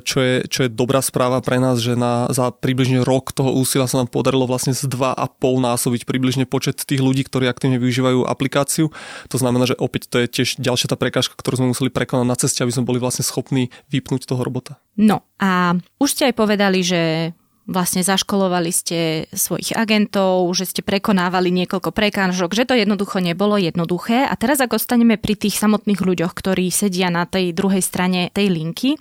čo 0.00 0.18
je, 0.22 0.48
čo 0.48 0.64
je 0.64 0.70
dobrá 0.72 1.04
správa 1.04 1.44
pre 1.44 1.60
nás, 1.60 1.82
že 1.82 1.92
na, 1.92 2.30
za 2.32 2.48
približne 2.48 3.04
rok 3.04 3.36
toho 3.36 3.52
úsilia 3.52 3.90
sa 3.90 4.00
nám 4.00 4.08
podarilo 4.08 4.48
vlastne 4.48 4.72
z 4.72 4.88
2,5 4.88 5.18
násobiť 5.60 6.02
približne 6.08 6.48
počet 6.48 6.80
tých 6.80 7.04
ľudí, 7.04 7.26
ktorí 7.26 7.50
aktívne 7.50 7.76
využívajú 7.76 8.24
aplikáciu. 8.24 8.88
To 9.28 9.36
znamená, 9.36 9.68
že 9.68 9.76
opäť 9.76 10.08
to 10.08 10.24
je 10.24 10.26
tiež 10.30 10.56
ďalšia 10.56 10.88
tá 10.88 10.96
prekážka, 10.96 11.36
ktorú 11.36 11.60
sme 11.60 11.70
museli 11.76 11.92
prekonať 11.92 12.24
na 12.24 12.36
ceste, 12.38 12.64
aby 12.64 12.72
sme 12.72 12.88
boli 12.88 13.02
vlastne 13.02 13.26
schopní 13.26 13.68
vypnúť 13.92 14.24
toho 14.24 14.40
robota. 14.40 14.80
No 14.98 15.22
a 15.38 15.78
už 16.02 16.10
ste 16.10 16.32
aj 16.32 16.34
povedali, 16.34 16.82
že 16.82 17.30
vlastne 17.68 18.00
zaškolovali 18.00 18.72
ste 18.72 18.98
svojich 19.28 19.76
agentov, 19.76 20.48
že 20.56 20.64
ste 20.64 20.80
prekonávali 20.80 21.52
niekoľko 21.52 21.92
prekážok, 21.92 22.56
že 22.56 22.64
to 22.64 22.72
jednoducho 22.72 23.20
nebolo 23.20 23.60
jednoduché. 23.60 24.24
A 24.24 24.32
teraz 24.40 24.64
ak 24.64 24.72
ostaneme 24.72 25.20
pri 25.20 25.36
tých 25.36 25.60
samotných 25.60 26.00
ľuďoch, 26.00 26.32
ktorí 26.32 26.72
sedia 26.72 27.12
na 27.12 27.28
tej 27.28 27.52
druhej 27.52 27.84
strane 27.84 28.32
tej 28.32 28.48
linky, 28.48 28.96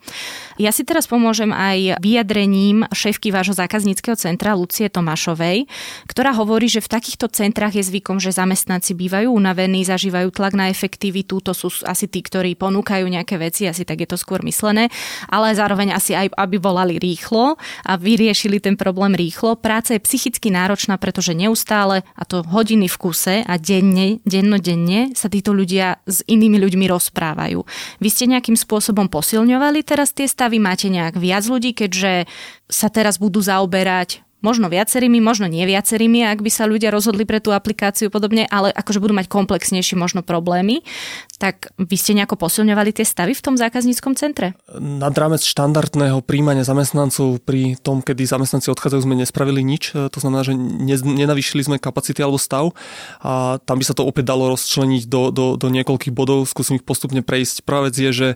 ja 0.60 0.76
si 0.76 0.84
teraz 0.84 1.08
pomôžem 1.08 1.56
aj 1.56 2.04
vyjadrením 2.04 2.84
šéfky 2.92 3.32
vášho 3.32 3.56
zákazníckého 3.56 4.20
centra 4.20 4.52
Lucie 4.52 4.92
Tomášovej, 4.92 5.64
ktorá 6.12 6.36
hovorí, 6.36 6.68
že 6.68 6.84
v 6.84 6.92
takýchto 6.92 7.32
centrách 7.32 7.80
je 7.80 7.88
zvykom, 7.88 8.20
že 8.20 8.36
zamestnanci 8.36 8.92
bývajú 8.92 9.32
unavení, 9.32 9.88
zažívajú 9.88 10.28
tlak 10.36 10.60
na 10.60 10.68
efektivitu, 10.68 11.40
to 11.40 11.56
sú 11.56 11.72
asi 11.88 12.12
tí, 12.12 12.20
ktorí 12.20 12.60
ponúkajú 12.60 13.08
nejaké 13.08 13.40
veci, 13.40 13.64
asi 13.64 13.88
tak 13.88 14.04
je 14.04 14.10
to 14.12 14.20
skôr 14.20 14.44
myslené, 14.44 14.92
ale 15.32 15.56
zároveň 15.56 15.96
asi 15.96 16.20
aj, 16.20 16.36
aby 16.36 16.60
volali 16.60 17.00
rýchlo 17.00 17.56
a 17.88 17.94
vyriešili 17.96 18.57
vyriešili 18.58 18.74
ten 18.74 18.76
problém 18.78 19.14
rýchlo. 19.14 19.56
Práca 19.56 19.94
je 19.94 20.02
psychicky 20.02 20.50
náročná, 20.50 20.98
pretože 20.98 21.38
neustále, 21.38 22.02
a 22.18 22.24
to 22.26 22.42
hodiny 22.42 22.90
v 22.90 22.98
kuse 22.98 23.36
a 23.46 23.54
denne, 23.58 24.20
dennodenne 24.26 25.14
sa 25.14 25.30
títo 25.30 25.54
ľudia 25.54 26.02
s 26.10 26.26
inými 26.26 26.58
ľuďmi 26.58 26.86
rozprávajú. 26.90 27.62
Vy 28.02 28.10
ste 28.10 28.26
nejakým 28.26 28.58
spôsobom 28.58 29.08
posilňovali 29.08 29.86
teraz 29.86 30.12
tie 30.14 30.26
stavy? 30.26 30.58
Máte 30.58 30.90
nejak 30.90 31.22
viac 31.22 31.46
ľudí, 31.46 31.78
keďže 31.78 32.26
sa 32.68 32.90
teraz 32.90 33.22
budú 33.22 33.40
zaoberať 33.40 34.27
možno 34.48 34.72
viacerými, 34.72 35.20
možno 35.20 35.52
nie 35.52 35.68
viacerými, 35.68 36.24
ak 36.24 36.40
by 36.40 36.48
sa 36.48 36.64
ľudia 36.64 36.88
rozhodli 36.88 37.28
pre 37.28 37.44
tú 37.44 37.52
aplikáciu 37.52 38.08
podobne, 38.08 38.48
ale 38.48 38.72
akože 38.72 39.04
budú 39.04 39.12
mať 39.12 39.28
komplexnejšie 39.28 40.00
možno 40.00 40.24
problémy, 40.24 40.88
tak 41.36 41.76
vy 41.76 41.96
ste 42.00 42.16
nejako 42.16 42.40
posilňovali 42.40 42.96
tie 42.96 43.04
stavy 43.04 43.36
v 43.36 43.44
tom 43.44 43.60
zákazníckom 43.60 44.16
centre? 44.16 44.56
Nad 44.80 45.12
rámec 45.20 45.44
štandardného 45.44 46.24
príjmania 46.24 46.64
zamestnancov 46.64 47.44
pri 47.44 47.76
tom, 47.84 48.00
kedy 48.00 48.24
zamestnanci 48.24 48.72
odchádzajú, 48.72 49.04
sme 49.04 49.20
nespravili 49.20 49.68
nič. 49.68 49.92
To 49.92 50.18
znamená, 50.24 50.48
že 50.48 50.56
nenavýšili 51.04 51.68
sme 51.68 51.78
kapacity 51.78 52.24
alebo 52.24 52.40
stav 52.40 52.72
a 53.20 53.60
tam 53.68 53.78
by 53.78 53.86
sa 53.86 53.94
to 53.94 54.08
opäť 54.08 54.32
dalo 54.32 54.54
rozčleniť 54.56 55.04
do, 55.12 55.30
do, 55.30 55.46
do 55.60 55.68
niekoľkých 55.68 56.16
bodov. 56.16 56.48
Skúsim 56.48 56.80
ich 56.80 56.88
postupne 56.88 57.20
prejsť. 57.26 57.68
Prvá 57.68 57.92
vec 57.92 57.98
je, 57.98 58.10
že 58.14 58.30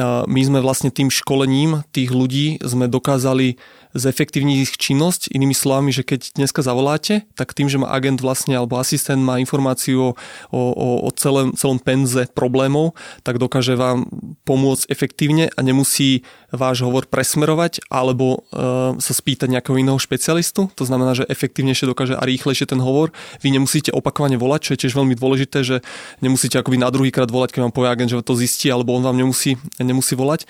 my 0.00 0.40
sme 0.40 0.64
vlastne 0.64 0.88
tým 0.88 1.12
školením 1.12 1.84
tých 1.92 2.08
ľudí 2.12 2.56
sme 2.64 2.88
dokázali 2.88 3.60
zefektívniť 3.92 4.56
ich 4.64 4.72
činnosť. 4.80 5.28
Inými 5.32 5.52
slovami, 5.52 5.92
že 5.92 6.04
keď 6.04 6.32
dneska 6.36 6.64
zavoláte, 6.64 7.28
tak 7.36 7.52
tým, 7.52 7.68
že 7.68 7.76
má 7.76 7.92
agent 7.92 8.24
vlastne 8.24 8.56
alebo 8.56 8.80
asistent 8.80 9.20
má 9.20 9.36
informáciu 9.36 10.12
o, 10.12 10.12
o, 10.52 10.60
o 11.04 11.08
celém, 11.12 11.52
celom 11.54 11.76
penze 11.76 12.28
problémov, 12.32 12.96
tak 13.20 13.36
dokáže 13.36 13.76
vám 13.76 14.08
pomôcť 14.48 14.88
efektívne 14.88 15.52
a 15.52 15.60
nemusí 15.60 16.24
váš 16.52 16.84
hovor 16.84 17.08
presmerovať 17.08 17.84
alebo 17.88 18.48
e, 18.52 18.96
sa 19.00 19.12
spýtať 19.12 19.48
nejakého 19.48 19.76
iného 19.76 19.96
špecialistu. 20.00 20.68
To 20.76 20.84
znamená, 20.84 21.16
že 21.16 21.28
efektívnejšie 21.28 21.88
dokáže 21.88 22.16
a 22.16 22.24
rýchlejšie 22.24 22.68
ten 22.68 22.80
hovor. 22.80 23.12
Vy 23.40 23.52
nemusíte 23.52 23.92
opakovane 23.92 24.36
volať, 24.36 24.60
čo 24.68 24.72
je 24.76 24.80
tiež 24.88 24.96
veľmi 24.96 25.16
dôležité, 25.16 25.64
že 25.64 25.76
nemusíte 26.24 26.56
akoby 26.60 26.80
na 26.80 26.88
druhý 26.88 27.12
krát 27.12 27.28
volať, 27.28 27.56
keď 27.56 27.60
vám 27.68 27.74
povie 27.76 27.92
agent, 27.92 28.10
že 28.12 28.24
to 28.24 28.36
zistí, 28.36 28.68
alebo 28.72 28.96
on 28.96 29.04
vám 29.04 29.16
nemusí, 29.16 29.56
nemusí 29.84 30.14
volať. 30.14 30.46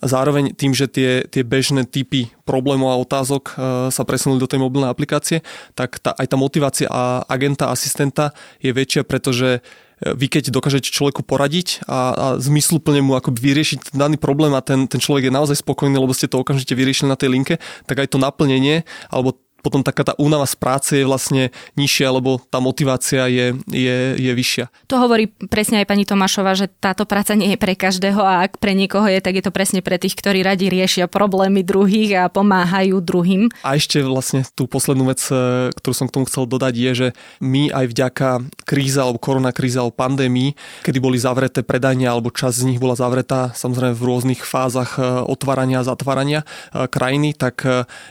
Zároveň 0.00 0.52
tým, 0.54 0.72
že 0.76 0.86
tie, 0.86 1.24
tie 1.26 1.42
bežné 1.42 1.88
typy 1.88 2.30
problémov 2.44 2.90
a 2.90 3.00
otázok 3.00 3.44
e, 3.46 3.52
sa 3.94 4.02
presunuli 4.02 4.42
do 4.42 4.50
tej 4.50 4.58
mobilnej 4.58 4.90
aplikácie, 4.90 5.46
tak 5.78 6.02
tá, 6.02 6.10
aj 6.18 6.26
tá 6.26 6.36
motivácia 6.36 6.86
a 6.90 7.22
agenta, 7.30 7.70
asistenta 7.70 8.34
je 8.58 8.74
väčšia, 8.74 9.06
pretože 9.06 9.62
vy 10.00 10.26
keď 10.32 10.48
dokážete 10.48 10.88
človeku 10.88 11.20
poradiť 11.20 11.84
a, 11.84 12.00
a 12.16 12.26
zmysluplne 12.40 13.04
mu 13.04 13.20
akoby 13.20 13.52
vyriešiť 13.52 13.92
daný 13.92 14.16
problém 14.16 14.56
a 14.56 14.64
ten, 14.64 14.88
ten 14.88 14.96
človek 14.96 15.28
je 15.28 15.36
naozaj 15.36 15.60
spokojný, 15.60 16.00
lebo 16.00 16.16
ste 16.16 16.24
to 16.24 16.40
okamžite 16.40 16.72
vyriešili 16.72 17.12
na 17.12 17.20
tej 17.20 17.36
linke, 17.36 17.60
tak 17.84 18.00
aj 18.00 18.16
to 18.16 18.16
naplnenie 18.16 18.88
alebo 19.12 19.36
potom 19.60 19.84
taká 19.84 20.12
tá 20.12 20.14
únava 20.16 20.48
z 20.48 20.56
práce 20.56 20.92
je 20.96 21.04
vlastne 21.04 21.52
nižšia, 21.76 22.08
lebo 22.10 22.40
tá 22.48 22.58
motivácia 22.58 23.28
je, 23.28 23.56
je, 23.68 23.96
je 24.16 24.32
vyššia. 24.32 24.66
To 24.88 24.96
hovorí 25.00 25.28
presne 25.48 25.84
aj 25.84 25.86
pani 25.88 26.04
Tomášova, 26.08 26.56
že 26.56 26.66
táto 26.68 27.04
práca 27.04 27.36
nie 27.36 27.54
je 27.54 27.58
pre 27.60 27.76
každého 27.76 28.20
a 28.20 28.48
ak 28.48 28.58
pre 28.58 28.72
niekoho 28.72 29.06
je, 29.06 29.20
tak 29.20 29.36
je 29.36 29.44
to 29.44 29.52
presne 29.52 29.80
pre 29.84 30.00
tých, 30.00 30.16
ktorí 30.16 30.40
radi 30.40 30.72
riešia 30.72 31.06
problémy 31.06 31.60
druhých 31.62 32.26
a 32.26 32.32
pomáhajú 32.32 32.98
druhým. 33.04 33.52
A 33.62 33.76
ešte 33.76 34.00
vlastne 34.00 34.42
tú 34.56 34.64
poslednú 34.64 35.08
vec, 35.08 35.20
e, 35.28 35.70
ktorú 35.76 35.94
som 35.94 36.06
k 36.08 36.14
tomu 36.16 36.24
chcel 36.26 36.48
dodať, 36.48 36.74
je, 36.74 36.90
že 36.92 37.08
my 37.44 37.70
aj 37.70 37.84
vďaka 37.92 38.28
kríze 38.64 38.98
alebo 38.98 39.20
koronakríze 39.20 39.76
alebo 39.76 39.94
pandémii, 39.94 40.56
kedy 40.84 40.98
boli 40.98 41.20
zavreté 41.20 41.60
predania 41.60 42.12
alebo 42.12 42.32
časť 42.32 42.64
z 42.64 42.68
nich 42.68 42.80
bola 42.80 42.96
zavretá 42.96 43.52
samozrejme 43.52 43.94
v 43.96 44.06
rôznych 44.06 44.42
fázach 44.42 44.96
e, 44.96 45.04
otvárania 45.28 45.84
a 45.84 45.88
zatvárania 45.88 46.40
e, 46.72 46.86
krajiny, 46.88 47.36
tak 47.36 47.62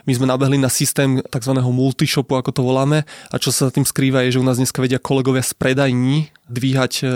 my 0.06 0.12
sme 0.14 0.30
nabehli 0.30 0.58
na 0.62 0.70
systém 0.70 1.22
tzv. 1.40 1.56
multishopu, 1.60 2.36
ako 2.36 2.52
to 2.52 2.62
voláme. 2.62 3.08
A 3.32 3.36
čo 3.40 3.50
sa 3.50 3.72
tým 3.72 3.88
skrýva 3.88 4.28
je, 4.28 4.38
že 4.38 4.42
u 4.42 4.46
nás 4.46 4.60
dneska 4.60 4.84
vedia 4.84 5.02
kolegovia 5.02 5.42
z 5.42 5.56
predajní 5.56 6.30
dvíhať 6.50 6.94
e, 7.00 7.04
e, 7.06 7.10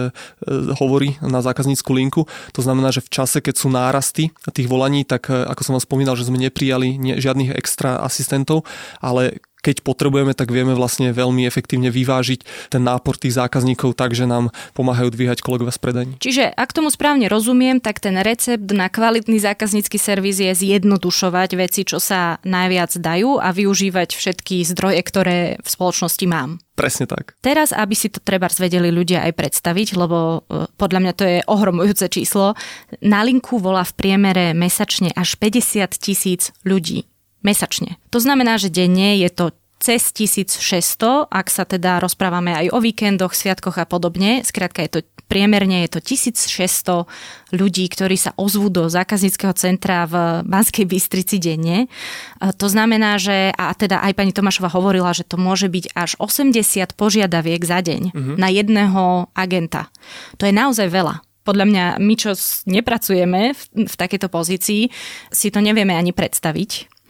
hovory 0.77 1.17
na 1.19 1.41
zákaznícku 1.41 1.91
linku. 1.91 2.21
To 2.53 2.61
znamená, 2.61 2.93
že 2.93 3.01
v 3.01 3.11
čase, 3.11 3.41
keď 3.41 3.55
sú 3.57 3.67
nárasty 3.73 4.29
tých 4.53 4.69
volaní, 4.69 5.03
tak 5.03 5.27
e, 5.27 5.43
ako 5.49 5.61
som 5.65 5.73
vám 5.75 5.83
spomínal, 5.83 6.15
že 6.15 6.29
sme 6.29 6.39
neprijali 6.39 6.95
žiadnych 7.17 7.51
extra 7.57 7.99
asistentov, 7.99 8.63
ale 9.01 9.41
keď 9.63 9.79
potrebujeme, 9.81 10.35
tak 10.35 10.51
vieme 10.51 10.75
vlastne 10.75 11.15
veľmi 11.15 11.47
efektívne 11.47 11.87
vyvážiť 11.87 12.43
ten 12.67 12.83
nápor 12.83 13.15
tých 13.15 13.39
zákazníkov 13.39 13.95
tak, 13.95 14.11
že 14.11 14.27
nám 14.27 14.51
pomáhajú 14.75 15.07
dvíhať 15.15 15.39
kolegovia 15.39 15.71
z 15.71 15.79
predajní. 15.79 16.13
Čiže 16.19 16.51
ak 16.51 16.75
tomu 16.75 16.91
správne 16.91 17.31
rozumiem, 17.31 17.79
tak 17.79 18.03
ten 18.03 18.19
recept 18.19 18.67
na 18.75 18.91
kvalitný 18.91 19.39
zákaznícky 19.39 19.95
servis 19.95 20.43
je 20.43 20.51
zjednodušovať 20.51 21.49
veci, 21.55 21.87
čo 21.87 22.03
sa 22.03 22.43
najviac 22.43 22.91
dajú 22.99 23.39
a 23.39 23.55
využívať 23.55 24.11
všetky 24.11 24.67
zdroje, 24.67 24.99
ktoré 24.99 25.37
v 25.63 25.67
spoločnosti 25.67 26.25
mám. 26.27 26.59
Presne 26.73 27.05
tak. 27.05 27.37
Teraz, 27.45 27.69
aby 27.69 27.93
si 27.93 28.09
to 28.09 28.17
treba 28.17 28.49
zvedeli 28.49 28.89
ľudia 28.89 29.21
aj 29.29 29.37
predstaviť, 29.37 29.93
lebo 29.93 30.41
e, 30.49 30.65
podľa 30.73 30.99
mňa 31.05 31.13
to 31.13 31.23
je 31.23 31.37
ohromujúce 31.45 32.09
číslo, 32.09 32.57
na 32.97 33.21
linku 33.21 33.61
volá 33.61 33.85
v 33.85 33.93
priemere 33.93 34.57
mesačne 34.57 35.13
až 35.13 35.37
50 35.37 35.85
tisíc 36.01 36.49
ľudí 36.65 37.12
mesačne. 37.43 37.99
To 38.09 38.19
znamená, 38.23 38.57
že 38.57 38.73
denne 38.73 39.19
je 39.19 39.29
to 39.29 39.51
cez 39.83 40.15
1600, 40.15 41.27
ak 41.27 41.47
sa 41.51 41.67
teda 41.67 41.99
rozprávame 41.99 42.55
aj 42.55 42.71
o 42.71 42.79
víkendoch, 42.79 43.35
sviatkoch 43.35 43.75
a 43.75 43.85
podobne. 43.85 44.39
Skrátka 44.47 44.79
je 44.87 44.89
to 44.89 44.99
priemerne 45.27 45.81
je 45.87 45.97
to 45.97 45.99
1600 46.13 47.09
ľudí, 47.57 47.89
ktorí 47.89 48.13
sa 48.13 48.37
ozvú 48.37 48.69
do 48.69 48.85
zákazníckého 48.85 49.49
centra 49.57 50.05
v 50.05 50.45
Banskej 50.45 50.85
Bystrici 50.85 51.41
denne. 51.41 51.89
To 52.37 52.67
znamená, 52.69 53.17
že, 53.17 53.49
a 53.57 53.73
teda 53.73 54.05
aj 54.05 54.13
pani 54.13 54.29
Tomášova 54.29 54.69
hovorila, 54.69 55.09
že 55.09 55.25
to 55.25 55.41
môže 55.41 55.73
byť 55.73 55.97
až 55.97 56.13
80 56.21 56.93
požiadaviek 56.93 57.65
za 57.65 57.81
deň 57.81 58.01
uh-huh. 58.13 58.35
na 58.37 58.53
jedného 58.53 59.33
agenta. 59.33 59.89
To 60.37 60.45
je 60.45 60.53
naozaj 60.53 60.93
veľa 60.93 61.25
podľa 61.43 61.67
mňa 61.67 61.85
my, 61.99 62.15
čo 62.15 62.31
nepracujeme 62.71 63.51
v, 63.51 63.61
v 63.83 63.95
takejto 63.99 64.31
pozícii, 64.31 64.87
si 65.27 65.47
to 65.51 65.59
nevieme 65.59 65.91
ani 65.91 66.15
predstaviť. 66.15 66.92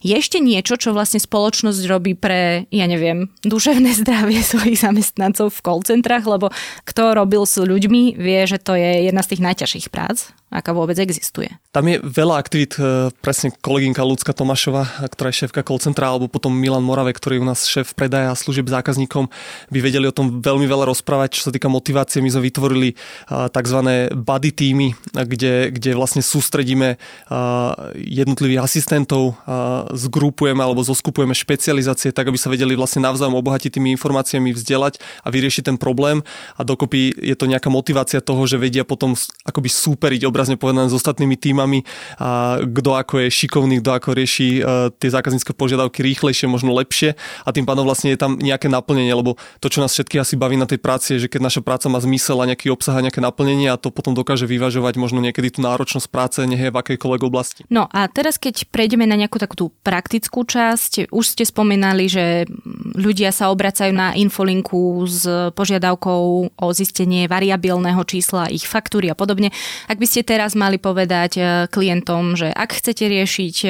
Je 0.00 0.16
ešte 0.16 0.40
niečo, 0.40 0.80
čo 0.80 0.96
vlastne 0.96 1.20
spoločnosť 1.20 1.82
robí 1.84 2.16
pre, 2.16 2.64
ja 2.72 2.88
neviem, 2.88 3.28
duševné 3.44 3.92
zdravie 4.00 4.40
svojich 4.56 4.80
zamestnancov 4.80 5.52
v 5.52 5.60
call 5.60 5.80
centrách, 5.84 6.24
lebo 6.24 6.48
kto 6.88 7.12
robil 7.12 7.44
s 7.44 7.60
ľuďmi, 7.60 8.16
vie, 8.16 8.40
že 8.48 8.56
to 8.56 8.72
je 8.72 9.12
jedna 9.12 9.20
z 9.20 9.36
tých 9.36 9.44
najťažších 9.44 9.88
prác 9.92 10.32
aká 10.50 10.74
vôbec 10.74 10.98
existuje. 10.98 11.46
Tam 11.70 11.86
je 11.86 12.02
veľa 12.02 12.34
aktivít, 12.34 12.74
e, 12.74 13.14
presne 13.22 13.54
kolegynka 13.54 14.02
Lucka 14.02 14.34
Tomášova, 14.34 15.06
ktorá 15.06 15.30
je 15.30 15.46
šéfka 15.46 15.62
call 15.62 15.78
centra, 15.78 16.10
alebo 16.10 16.26
potom 16.26 16.50
Milan 16.50 16.82
Morave, 16.82 17.14
ktorý 17.14 17.38
je 17.38 17.42
u 17.42 17.46
nás 17.46 17.62
šéf 17.70 17.94
predaja 17.94 18.34
a 18.34 18.38
služieb 18.38 18.66
zákazníkom, 18.66 19.30
by 19.70 19.78
vedeli 19.78 20.10
o 20.10 20.14
tom 20.14 20.42
veľmi 20.42 20.66
veľa 20.66 20.90
rozprávať. 20.90 21.38
Čo 21.38 21.42
sa 21.48 21.54
týka 21.54 21.70
motivácie, 21.70 22.18
my 22.18 22.34
sme 22.34 22.50
vytvorili 22.50 22.88
e, 22.90 22.94
tzv. 23.30 23.78
buddy 24.18 24.50
týmy, 24.50 24.88
kde, 25.14 25.70
kde 25.70 25.90
vlastne 25.94 26.20
sústredíme 26.20 26.88
e, 26.90 26.96
jednotlivých 27.94 28.66
asistentov, 28.66 29.38
zgrupujeme 29.94 30.60
alebo 30.60 30.82
zoskupujeme 30.82 31.34
špecializácie, 31.36 32.10
tak 32.14 32.30
aby 32.30 32.38
sa 32.38 32.50
vedeli 32.52 32.74
vlastne 32.74 33.04
navzájom 33.04 33.36
obohatiť 33.38 33.78
tými 33.78 33.94
informáciami, 33.94 34.54
vzdelať 34.54 34.98
a 35.22 35.28
vyriešiť 35.28 35.72
ten 35.72 35.76
problém. 35.76 36.22
A 36.58 36.66
dokopy 36.66 37.14
je 37.14 37.36
to 37.36 37.50
nejaká 37.50 37.68
motivácia 37.70 38.24
toho, 38.24 38.44
že 38.44 38.60
vedia 38.60 38.82
potom 38.86 39.14
akoby 39.46 39.68
súperiť 39.70 40.26
obrazne 40.26 40.56
povedané 40.60 40.90
s 40.90 40.96
ostatnými 40.96 41.36
týmami 41.38 41.82
kto 42.60 42.90
ako 42.96 43.14
je 43.26 43.28
šikovný, 43.30 43.80
kto 43.80 43.90
ako 43.96 44.08
rieši 44.14 44.48
uh, 44.60 44.88
tie 44.94 45.10
zákaznícke 45.10 45.52
požiadavky 45.56 46.00
rýchlejšie, 46.04 46.46
možno 46.46 46.74
lepšie 46.76 47.16
a 47.44 47.48
tým 47.50 47.64
pádom 47.64 47.84
vlastne 47.84 48.12
je 48.14 48.18
tam 48.20 48.36
nejaké 48.36 48.70
naplnenie, 48.70 49.12
lebo 49.12 49.36
to, 49.58 49.68
čo 49.68 49.82
nás 49.82 49.92
všetky 49.92 50.20
asi 50.20 50.34
baví 50.36 50.56
na 50.56 50.68
tej 50.68 50.78
práci, 50.78 51.16
je, 51.16 51.26
že 51.26 51.28
keď 51.32 51.40
naša 51.50 51.60
práca 51.64 51.86
má 51.88 51.98
zmysel 52.00 52.38
a 52.40 52.48
nejaký 52.48 52.70
obsah 52.72 52.96
a 52.96 53.04
nejaké 53.04 53.20
naplnenie 53.22 53.68
a 53.72 53.80
to 53.80 53.92
potom 53.92 54.14
dokáže 54.14 54.46
vyvažovať 54.46 54.94
možno 55.00 55.20
niekedy 55.20 55.52
tú 55.52 55.60
náročnosť 55.64 56.06
práce, 56.08 56.38
nech 56.44 56.60
je 56.60 56.72
v 56.72 56.76
akejkoľvek 56.80 57.22
oblasti. 57.24 57.60
No 57.68 57.86
a 57.90 58.06
teraz 58.08 58.36
keď 58.36 58.68
prejdeme 58.70 59.04
na 59.04 59.18
nejakú 59.18 59.40
takú 59.40 59.54
tú 59.56 59.66
praktickú 59.80 60.44
časť, 60.44 61.08
už 61.08 61.24
ste 61.24 61.44
spomínali, 61.48 62.04
že 62.04 62.44
ľudia 62.94 63.32
sa 63.32 63.48
obracajú 63.48 63.92
na 63.96 64.12
infolinku 64.12 65.08
s 65.08 65.24
požiadavkou 65.56 66.52
o 66.52 66.66
zistenie 66.76 67.24
variabilného 67.24 68.04
čísla 68.04 68.52
ich 68.52 68.68
faktúry 68.68 69.08
a 69.08 69.16
podobne. 69.16 69.48
Ak 69.88 69.96
by 69.96 70.06
ste 70.06 70.20
teraz 70.20 70.52
mali 70.52 70.76
povedať 70.76 71.30
e, 71.40 71.42
klientom, 71.72 72.36
že 72.36 72.52
ak 72.52 72.76
chcete 72.76 73.08
riešiť 73.08 73.56
e, 73.64 73.68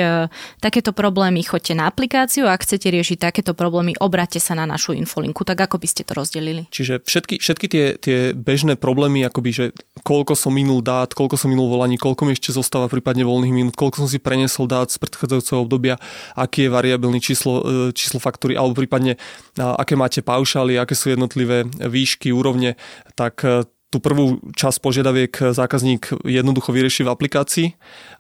takéto 0.59 0.90
problémy, 0.90 1.47
choďte 1.47 1.79
na 1.79 1.87
aplikáciu, 1.87 2.50
ak 2.50 2.67
chcete 2.67 2.90
riešiť 2.90 3.19
takéto 3.23 3.55
problémy, 3.55 3.95
obráte 4.02 4.43
sa 4.43 4.59
na 4.59 4.67
našu 4.67 4.99
infolinku. 4.99 5.47
Tak 5.47 5.71
ako 5.71 5.79
by 5.79 5.87
ste 5.87 6.02
to 6.02 6.19
rozdelili? 6.19 6.67
Čiže 6.75 7.07
všetky, 7.07 7.38
všetky 7.38 7.67
tie, 7.71 7.85
tie 8.02 8.19
bežné 8.35 8.75
problémy, 8.75 9.23
akoby, 9.23 9.50
že 9.55 9.64
koľko 10.02 10.35
som 10.35 10.50
minul 10.50 10.83
dát, 10.83 11.14
koľko 11.14 11.38
som 11.38 11.55
minul 11.55 11.71
volaní, 11.71 11.95
koľko 11.95 12.26
mi 12.26 12.35
ešte 12.35 12.50
zostáva 12.50 12.90
prípadne 12.90 13.23
voľných 13.23 13.55
minút, 13.55 13.75
koľko 13.79 14.07
som 14.07 14.09
si 14.11 14.19
prenesol 14.19 14.67
dát 14.67 14.90
z 14.90 14.99
predchádzajúceho 14.99 15.62
obdobia, 15.62 16.00
aký 16.37 16.66
je 16.66 16.75
variabilný 16.75 17.21
číslo, 17.21 17.61
e, 17.61 17.92
číslo 17.92 18.19
faktúry, 18.19 18.57
alebo 18.57 18.78
prípadne 18.78 19.21
aké 19.57 19.95
máte 19.95 20.25
paušály, 20.25 20.80
aké 20.80 20.97
sú 20.97 21.12
jednotlivé 21.12 21.66
výšky, 21.69 22.33
úrovne, 22.33 22.78
tak 23.14 23.42
tú 23.90 23.99
prvú 23.99 24.38
časť 24.54 24.78
požiadaviek 24.78 25.50
zákazník 25.50 26.23
jednoducho 26.23 26.71
vyrieši 26.71 27.02
v 27.02 27.11
aplikácii, 27.11 27.69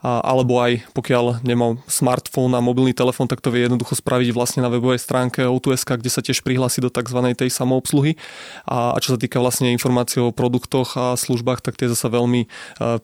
alebo 0.02 0.58
aj 0.58 0.82
pokiaľ 0.90 1.46
nemá 1.46 1.78
smartfón 1.86 2.50
a 2.58 2.60
mobilný 2.60 2.90
telefón, 2.90 3.30
tak 3.30 3.38
to 3.38 3.54
vie 3.54 3.70
jednoducho 3.70 3.94
spraviť 3.94 4.34
vlastne 4.34 4.66
na 4.66 4.70
webovej 4.70 4.98
stránke 4.98 5.46
O2SK, 5.46 6.02
kde 6.02 6.10
sa 6.10 6.26
tiež 6.26 6.42
prihlási 6.42 6.82
do 6.82 6.90
tzv. 6.90 7.22
tej 7.38 7.54
samoobsluhy. 7.54 8.18
A, 8.66 8.98
čo 8.98 9.14
sa 9.14 9.18
týka 9.22 9.38
vlastne 9.38 9.70
informácií 9.70 10.18
o 10.18 10.34
produktoch 10.34 10.98
a 10.98 11.14
službách, 11.14 11.62
tak 11.62 11.78
tie 11.78 11.86
zase 11.86 12.10
veľmi 12.10 12.44
e, 12.44 12.48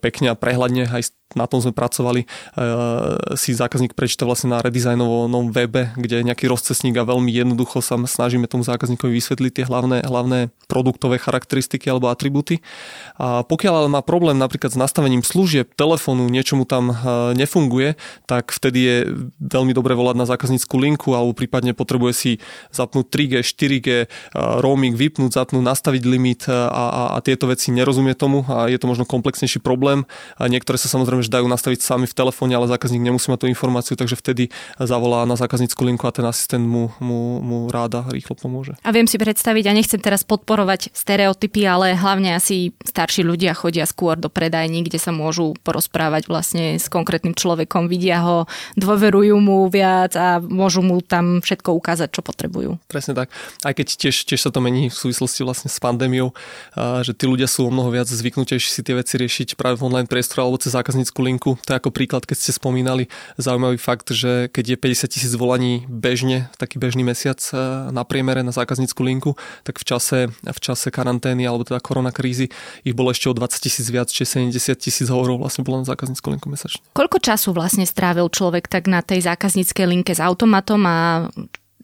pekne 0.02 0.34
a 0.34 0.36
prehľadne 0.36 0.90
aj 0.90 1.14
na 1.34 1.50
tom 1.50 1.58
sme 1.58 1.74
pracovali, 1.74 2.22
e, 2.22 2.26
si 3.34 3.50
zákazník 3.50 3.98
prečíta 3.98 4.22
vlastne 4.22 4.54
na 4.54 4.62
redizajnovom 4.62 5.50
webe, 5.50 5.90
kde 5.98 6.22
je 6.22 6.26
nejaký 6.32 6.46
rozcesník 6.46 6.94
a 6.96 7.08
veľmi 7.08 7.28
jednoducho 7.34 7.82
sa 7.82 7.98
snažíme 7.98 8.46
tomu 8.46 8.62
zákazníkovi 8.62 9.10
vysvetliť 9.10 9.52
tie 9.52 9.64
hlavné, 9.66 10.06
hlavné 10.06 10.54
produktové 10.70 11.18
charakteristiky 11.18 11.90
alebo 11.90 12.08
atributy. 12.10 12.62
A 13.18 13.42
pokiaľ 13.42 13.74
ale 13.84 13.88
má 13.90 14.00
problém 14.06 14.38
napríklad 14.38 14.72
s 14.74 14.78
nastavením 14.78 15.26
služieb, 15.26 15.74
telefónu, 15.74 16.30
niečo 16.30 16.58
tam 16.64 16.90
e, 16.90 16.94
nefunguje, 17.34 17.98
tak 18.24 18.54
vtedy 18.54 18.78
je 18.80 18.96
veľmi 19.38 19.76
dobre 19.76 19.92
volať 19.98 20.16
na 20.16 20.26
zákaznícku 20.26 20.74
linku 20.78 21.12
alebo 21.12 21.36
prípadne 21.36 21.76
potrebuje 21.76 22.12
si 22.16 22.32
zapnúť 22.70 23.06
3G, 23.12 23.32
4G, 23.44 23.88
e, 23.88 24.06
roaming, 24.62 24.96
vypnúť, 24.96 25.36
zapnúť, 25.36 25.62
nastaviť 25.62 26.02
limit 26.06 26.48
a, 26.48 26.70
a, 26.70 27.02
a 27.14 27.18
tieto 27.20 27.50
veci 27.50 27.74
nerozumie 27.74 28.16
tomu 28.16 28.46
a 28.48 28.70
je 28.70 28.78
to 28.80 28.88
možno 28.88 29.04
komplexnejší 29.04 29.60
problém. 29.60 30.08
A 30.40 30.48
niektoré 30.48 30.80
sa 30.80 30.90
samozrejme 30.90 31.15
že 31.22 31.30
dajú 31.32 31.46
nastaviť 31.46 31.80
sami 31.84 32.06
v 32.08 32.14
telefóne, 32.16 32.56
ale 32.56 32.66
zákazník 32.66 33.02
nemusí 33.04 33.28
mať 33.28 33.44
tú 33.44 33.46
informáciu, 33.46 33.94
takže 33.94 34.16
vtedy 34.16 34.48
zavolá 34.80 35.28
na 35.28 35.36
zákaznícku 35.36 35.78
linku 35.84 36.04
a 36.08 36.12
ten 36.12 36.24
asistent 36.24 36.64
mu, 36.64 36.90
mu, 36.98 37.38
mu 37.44 37.58
ráda 37.68 38.08
rýchlo 38.10 38.34
pomôže. 38.34 38.74
A 38.82 38.90
viem 38.90 39.06
si 39.06 39.20
predstaviť, 39.20 39.64
a 39.68 39.76
nechcem 39.76 40.00
teraz 40.00 40.26
podporovať 40.26 40.90
stereotypy, 40.90 41.62
ale 41.68 41.94
hlavne 41.94 42.34
asi 42.34 42.74
starší 42.82 43.22
ľudia 43.22 43.54
chodia 43.54 43.86
skôr 43.86 44.18
do 44.18 44.32
predajní, 44.32 44.82
kde 44.82 44.98
sa 44.98 45.14
môžu 45.14 45.54
porozprávať 45.62 46.26
vlastne 46.26 46.80
s 46.80 46.90
konkrétnym 46.90 47.36
človekom, 47.36 47.86
vidia 47.86 48.24
ho, 48.24 48.50
dôverujú 48.74 49.36
mu 49.38 49.70
viac 49.70 50.16
a 50.16 50.42
môžu 50.42 50.82
mu 50.82 50.98
tam 51.04 51.38
všetko 51.44 51.70
ukázať, 51.76 52.08
čo 52.10 52.24
potrebujú. 52.26 52.80
Presne 52.90 53.14
tak. 53.14 53.30
Aj 53.62 53.74
keď 53.76 53.86
tiež, 53.94 54.26
tiež 54.26 54.40
sa 54.42 54.50
to 54.50 54.58
mení 54.58 54.90
v 54.90 54.96
súvislosti 54.96 55.46
vlastne 55.46 55.70
s 55.70 55.78
pandémiou, 55.78 56.34
že 57.04 57.12
tí 57.14 57.28
ľudia 57.28 57.46
sú 57.46 57.68
o 57.68 57.70
mnoho 57.70 57.92
viac 57.94 58.08
zvyknutejší 58.08 58.70
si 58.72 58.80
tie 58.82 58.98
veci 58.98 59.14
riešiť 59.20 59.54
práve 59.54 59.78
v 59.78 59.86
online 59.86 60.10
priestore 60.10 60.42
alebo 60.42 60.58
cez 60.58 60.72
zákaznícku 60.74 61.05
telefonickú 61.06 61.20
linku. 61.22 61.50
To 61.62 61.68
je 61.72 61.78
ako 61.78 61.90
príklad, 61.94 62.26
keď 62.26 62.36
ste 62.36 62.52
spomínali 62.52 63.06
zaujímavý 63.38 63.78
fakt, 63.78 64.10
že 64.10 64.50
keď 64.50 64.74
je 64.74 64.76
50 65.06 65.14
tisíc 65.14 65.32
volaní 65.38 65.86
bežne, 65.86 66.50
taký 66.58 66.82
bežný 66.82 67.06
mesiac 67.06 67.38
e, 67.54 67.56
na 67.94 68.02
priemere 68.02 68.42
na 68.42 68.50
zákaznícku 68.50 68.98
linku, 69.06 69.38
tak 69.62 69.78
v 69.78 69.84
čase, 69.86 70.18
v 70.42 70.60
čase 70.60 70.90
karantény 70.90 71.46
alebo 71.46 71.62
teda 71.62 71.78
koronakrízy 71.78 72.50
ich 72.82 72.94
bolo 72.94 73.14
ešte 73.14 73.30
o 73.30 73.34
20 73.36 73.62
tisíc 73.62 73.86
viac, 73.86 74.10
čiže 74.10 74.50
70 74.50 74.82
tisíc 74.82 75.06
hovorov 75.06 75.46
vlastne 75.46 75.62
bolo 75.62 75.82
na 75.82 75.86
zákaznícku 75.86 76.26
linku 76.26 76.50
mesačne. 76.50 76.82
Koľko 76.96 77.22
času 77.22 77.54
vlastne 77.54 77.86
strávil 77.86 78.26
človek 78.26 78.66
tak 78.66 78.90
na 78.90 79.00
tej 79.04 79.22
zákazníckej 79.22 79.86
linke 79.86 80.12
s 80.16 80.20
automatom 80.22 80.82
a 80.86 80.98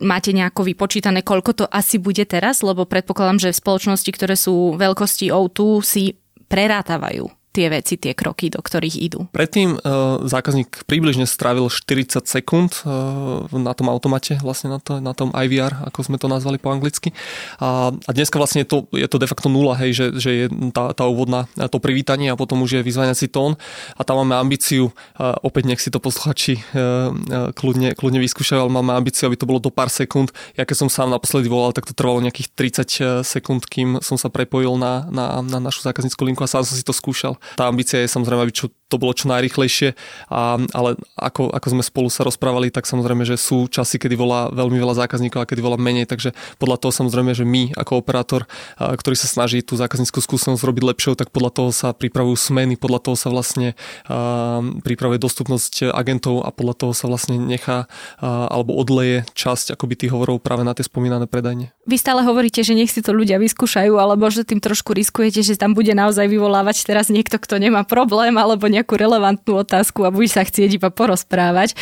máte 0.02 0.34
nejako 0.34 0.66
vypočítané, 0.66 1.22
koľko 1.22 1.62
to 1.62 1.64
asi 1.70 2.02
bude 2.02 2.26
teraz? 2.26 2.66
Lebo 2.66 2.88
predpokladám, 2.88 3.38
že 3.38 3.54
v 3.54 3.60
spoločnosti, 3.62 4.10
ktoré 4.10 4.34
sú 4.34 4.74
veľkosti 4.74 5.30
O2, 5.30 5.60
si 5.86 6.18
prerátavajú 6.50 7.41
tie 7.52 7.68
veci, 7.68 8.00
tie 8.00 8.16
kroky, 8.16 8.48
do 8.48 8.64
ktorých 8.64 8.96
idú. 8.96 9.28
Predtým 9.28 9.76
uh, 9.76 10.24
zákazník 10.24 10.88
približne 10.88 11.28
strávil 11.28 11.68
40 11.68 12.24
sekúnd 12.24 12.80
uh, 12.82 13.44
na 13.52 13.76
tom 13.76 13.92
automate, 13.92 14.40
vlastne 14.40 14.72
na, 14.72 14.80
to, 14.80 15.04
na 15.04 15.12
tom 15.12 15.28
IVR, 15.36 15.84
ako 15.84 16.08
sme 16.08 16.16
to 16.16 16.32
nazvali 16.32 16.56
po 16.56 16.72
anglicky. 16.72 17.12
A, 17.60 17.92
a 17.92 18.10
dneska 18.16 18.40
vlastne 18.40 18.64
je 18.64 18.68
to, 18.72 18.88
je 18.96 19.04
to 19.04 19.20
de 19.20 19.28
facto 19.28 19.52
nula, 19.52 19.76
hej, 19.84 19.92
že, 19.92 20.06
že 20.16 20.30
je 20.32 20.46
tá, 20.72 20.96
tá 20.96 21.04
úvodná, 21.04 21.44
to 21.68 21.76
privítanie 21.76 22.32
a 22.32 22.40
potom 22.40 22.64
už 22.64 22.80
je 22.80 22.86
vyzvaniaci 22.88 23.28
tón 23.28 23.60
a 23.94 24.02
tam 24.02 24.24
máme 24.24 24.40
ambíciu, 24.40 24.88
uh, 25.20 25.36
opäť 25.44 25.68
nech 25.68 25.80
si 25.84 25.92
to 25.92 26.00
posluchači 26.00 26.56
uh, 26.56 27.12
uh, 27.12 27.52
kľudne, 27.52 27.92
kľudne 27.92 28.18
vyskúšajú, 28.24 28.64
ale 28.64 28.72
máme 28.72 28.96
ambíciu, 28.96 29.28
aby 29.28 29.36
to 29.36 29.44
bolo 29.44 29.60
do 29.60 29.68
pár 29.68 29.92
sekúnd. 29.92 30.32
Ja 30.56 30.64
keď 30.64 30.86
som 30.86 30.88
sám 30.88 31.12
naposledy 31.12 31.52
volal, 31.52 31.76
tak 31.76 31.84
to 31.84 31.92
trvalo 31.92 32.24
nejakých 32.24 32.48
30 32.56 33.28
sekúnd, 33.28 33.68
kým 33.68 34.00
som 34.00 34.16
sa 34.16 34.32
prepojil 34.32 34.80
na, 34.80 35.04
na, 35.12 35.44
na 35.44 35.60
našu 35.60 35.84
zákaznícku 35.84 36.24
linku 36.24 36.40
a 36.40 36.48
sám 36.48 36.64
som 36.64 36.80
si 36.80 36.84
to 36.86 36.96
skúšal. 36.96 37.41
Tá 37.56 37.66
ambícia 37.68 37.98
je 38.00 38.08
samozrejme, 38.08 38.46
aby 38.46 38.54
čo, 38.54 38.70
to 38.92 39.00
bolo 39.00 39.16
čo 39.16 39.32
najrychlejšie, 39.32 39.96
a, 40.28 40.60
ale 40.60 41.00
ako, 41.16 41.48
ako 41.48 41.66
sme 41.72 41.82
spolu 41.82 42.08
sa 42.12 42.28
rozprávali, 42.28 42.68
tak 42.68 42.84
samozrejme, 42.84 43.24
že 43.24 43.40
sú 43.40 43.64
časy, 43.72 43.96
kedy 43.96 44.12
volá 44.20 44.52
veľmi 44.52 44.76
veľa 44.76 45.00
zákazníkov 45.08 45.40
a 45.40 45.48
kedy 45.48 45.64
volá 45.64 45.80
menej, 45.80 46.04
takže 46.04 46.36
podľa 46.60 46.76
toho 46.84 46.92
samozrejme, 46.92 47.32
že 47.32 47.48
my 47.48 47.72
ako 47.72 48.04
operátor, 48.04 48.44
a, 48.76 48.92
ktorý 48.92 49.16
sa 49.16 49.32
snaží 49.32 49.64
tú 49.64 49.80
zákazníckú 49.80 50.20
skúsenosť 50.20 50.60
robiť 50.60 50.84
lepšou, 50.92 51.16
tak 51.16 51.32
podľa 51.32 51.50
toho 51.56 51.70
sa 51.72 51.96
pripravujú 51.96 52.36
smeny, 52.36 52.76
podľa 52.76 53.00
toho 53.00 53.16
sa 53.16 53.32
vlastne 53.32 53.72
a, 54.04 54.60
pripravuje 54.84 55.16
dostupnosť 55.16 55.88
agentov 55.96 56.44
a 56.44 56.52
podľa 56.52 56.74
toho 56.76 56.92
sa 56.92 57.08
vlastne 57.08 57.40
nechá 57.40 57.88
a, 58.20 58.52
alebo 58.52 58.76
odleje 58.76 59.24
časť 59.32 59.72
akoby 59.72 59.94
tých 59.96 60.12
hovorov 60.12 60.42
práve 60.42 60.66
na 60.66 60.76
tie 60.76 60.84
spomínané 60.84 61.30
predajne. 61.30 61.70
Vy 61.86 61.96
stále 61.96 62.26
hovoríte, 62.26 62.60
že 62.66 62.74
nech 62.74 62.90
si 62.90 63.00
to 63.00 63.14
ľudia 63.14 63.38
vyskúšajú, 63.38 63.94
alebo 63.96 64.26
že 64.28 64.42
tým 64.42 64.58
trošku 64.58 64.92
riskujete, 64.92 65.40
že 65.46 65.54
tam 65.54 65.72
bude 65.78 65.94
naozaj 65.94 66.26
vyvolávať 66.26 66.82
teraz 66.82 67.06
niekto, 67.06 67.38
kto 67.38 67.62
nemá 67.62 67.86
problém, 67.86 68.34
alebo 68.34 68.66
nejakú 68.82 68.98
relevantnú 68.98 69.62
otázku 69.62 70.02
a 70.02 70.10
bude 70.10 70.26
sa 70.26 70.42
chcieť 70.42 70.76
iba 70.76 70.90
porozprávať. 70.90 71.78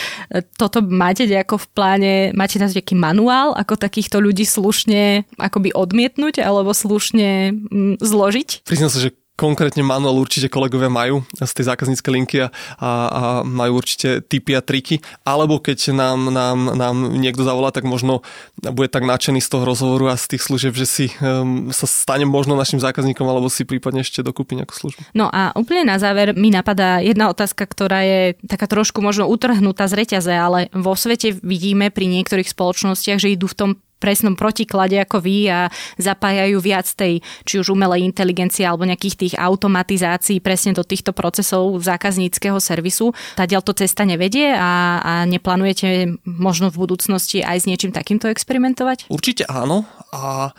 Toto 0.60 0.84
máte 0.84 1.24
nejako 1.24 1.56
v 1.56 1.66
pláne, 1.72 2.12
máte 2.36 2.60
na 2.60 2.68
nejaký 2.68 2.92
manuál, 2.92 3.56
ako 3.56 3.80
takýchto 3.80 4.20
ľudí 4.20 4.44
slušne 4.44 5.24
akoby 5.40 5.72
odmietnúť 5.72 6.44
alebo 6.44 6.76
slušne 6.76 7.56
mm, 7.56 7.94
zložiť? 8.04 8.68
Priznám 8.68 8.92
sa, 8.92 9.00
že 9.00 9.16
konkrétne 9.40 9.80
manuál 9.80 10.20
určite 10.20 10.52
kolegovia 10.52 10.92
majú 10.92 11.24
z 11.40 11.52
tej 11.56 11.72
zákazníckej 11.72 12.12
linky 12.12 12.36
a, 12.44 12.48
a, 12.76 12.92
majú 13.40 13.80
určite 13.80 14.20
tipy 14.28 14.52
a 14.52 14.60
triky, 14.60 15.00
alebo 15.24 15.56
keď 15.56 15.96
nám, 15.96 16.28
nám, 16.28 16.76
nám 16.76 16.96
niekto 17.16 17.40
zavolá, 17.40 17.72
tak 17.72 17.88
možno 17.88 18.20
bude 18.60 18.92
tak 18.92 19.08
nadšený 19.08 19.40
z 19.40 19.48
toho 19.48 19.64
rozhovoru 19.64 20.12
a 20.12 20.20
z 20.20 20.36
tých 20.36 20.44
služieb, 20.44 20.76
že 20.76 20.84
si 20.84 21.06
um, 21.24 21.72
sa 21.72 21.88
stane 21.88 22.28
možno 22.28 22.52
našim 22.52 22.76
zákazníkom 22.84 23.24
alebo 23.24 23.48
si 23.48 23.64
prípadne 23.64 24.04
ešte 24.04 24.20
dokúpi 24.20 24.60
nejakú 24.60 24.76
službu. 24.76 25.00
No 25.16 25.32
a 25.32 25.56
úplne 25.56 25.88
na 25.88 25.96
záver 25.96 26.36
mi 26.36 26.52
napadá 26.52 27.00
jedna 27.00 27.32
otázka, 27.32 27.64
ktorá 27.64 28.04
je 28.04 28.36
taká 28.44 28.68
trošku 28.68 29.00
možno 29.00 29.24
utrhnutá 29.24 29.88
z 29.88 30.04
reťaze, 30.04 30.34
ale 30.36 30.68
vo 30.76 30.92
svete 30.92 31.32
vidíme 31.40 31.88
pri 31.88 32.04
niektorých 32.12 32.52
spoločnostiach, 32.52 33.16
že 33.16 33.32
idú 33.32 33.48
v 33.48 33.56
tom 33.56 33.70
presnom 34.00 34.34
protiklade 34.34 34.96
ako 34.96 35.20
vy 35.20 35.52
a 35.52 35.68
zapájajú 36.00 36.56
viac 36.58 36.88
tej 36.88 37.20
či 37.44 37.60
už 37.60 37.76
umelej 37.76 38.08
inteligencie 38.08 38.64
alebo 38.64 38.88
nejakých 38.88 39.16
tých 39.20 39.34
automatizácií 39.36 40.40
presne 40.40 40.72
do 40.72 40.82
týchto 40.82 41.12
procesov 41.12 41.76
zákazníckého 41.84 42.56
servisu. 42.56 43.12
Tadiaľ 43.36 43.60
to 43.60 43.76
cesta 43.76 44.08
nevedie 44.08 44.56
a, 44.56 45.04
a 45.04 45.12
neplánujete 45.28 46.16
možno 46.24 46.72
v 46.72 46.80
budúcnosti 46.80 47.44
aj 47.44 47.62
s 47.62 47.68
niečím 47.68 47.92
takýmto 47.92 48.32
experimentovať? 48.32 49.12
Určite 49.12 49.44
áno 49.44 49.84
a 50.10 50.50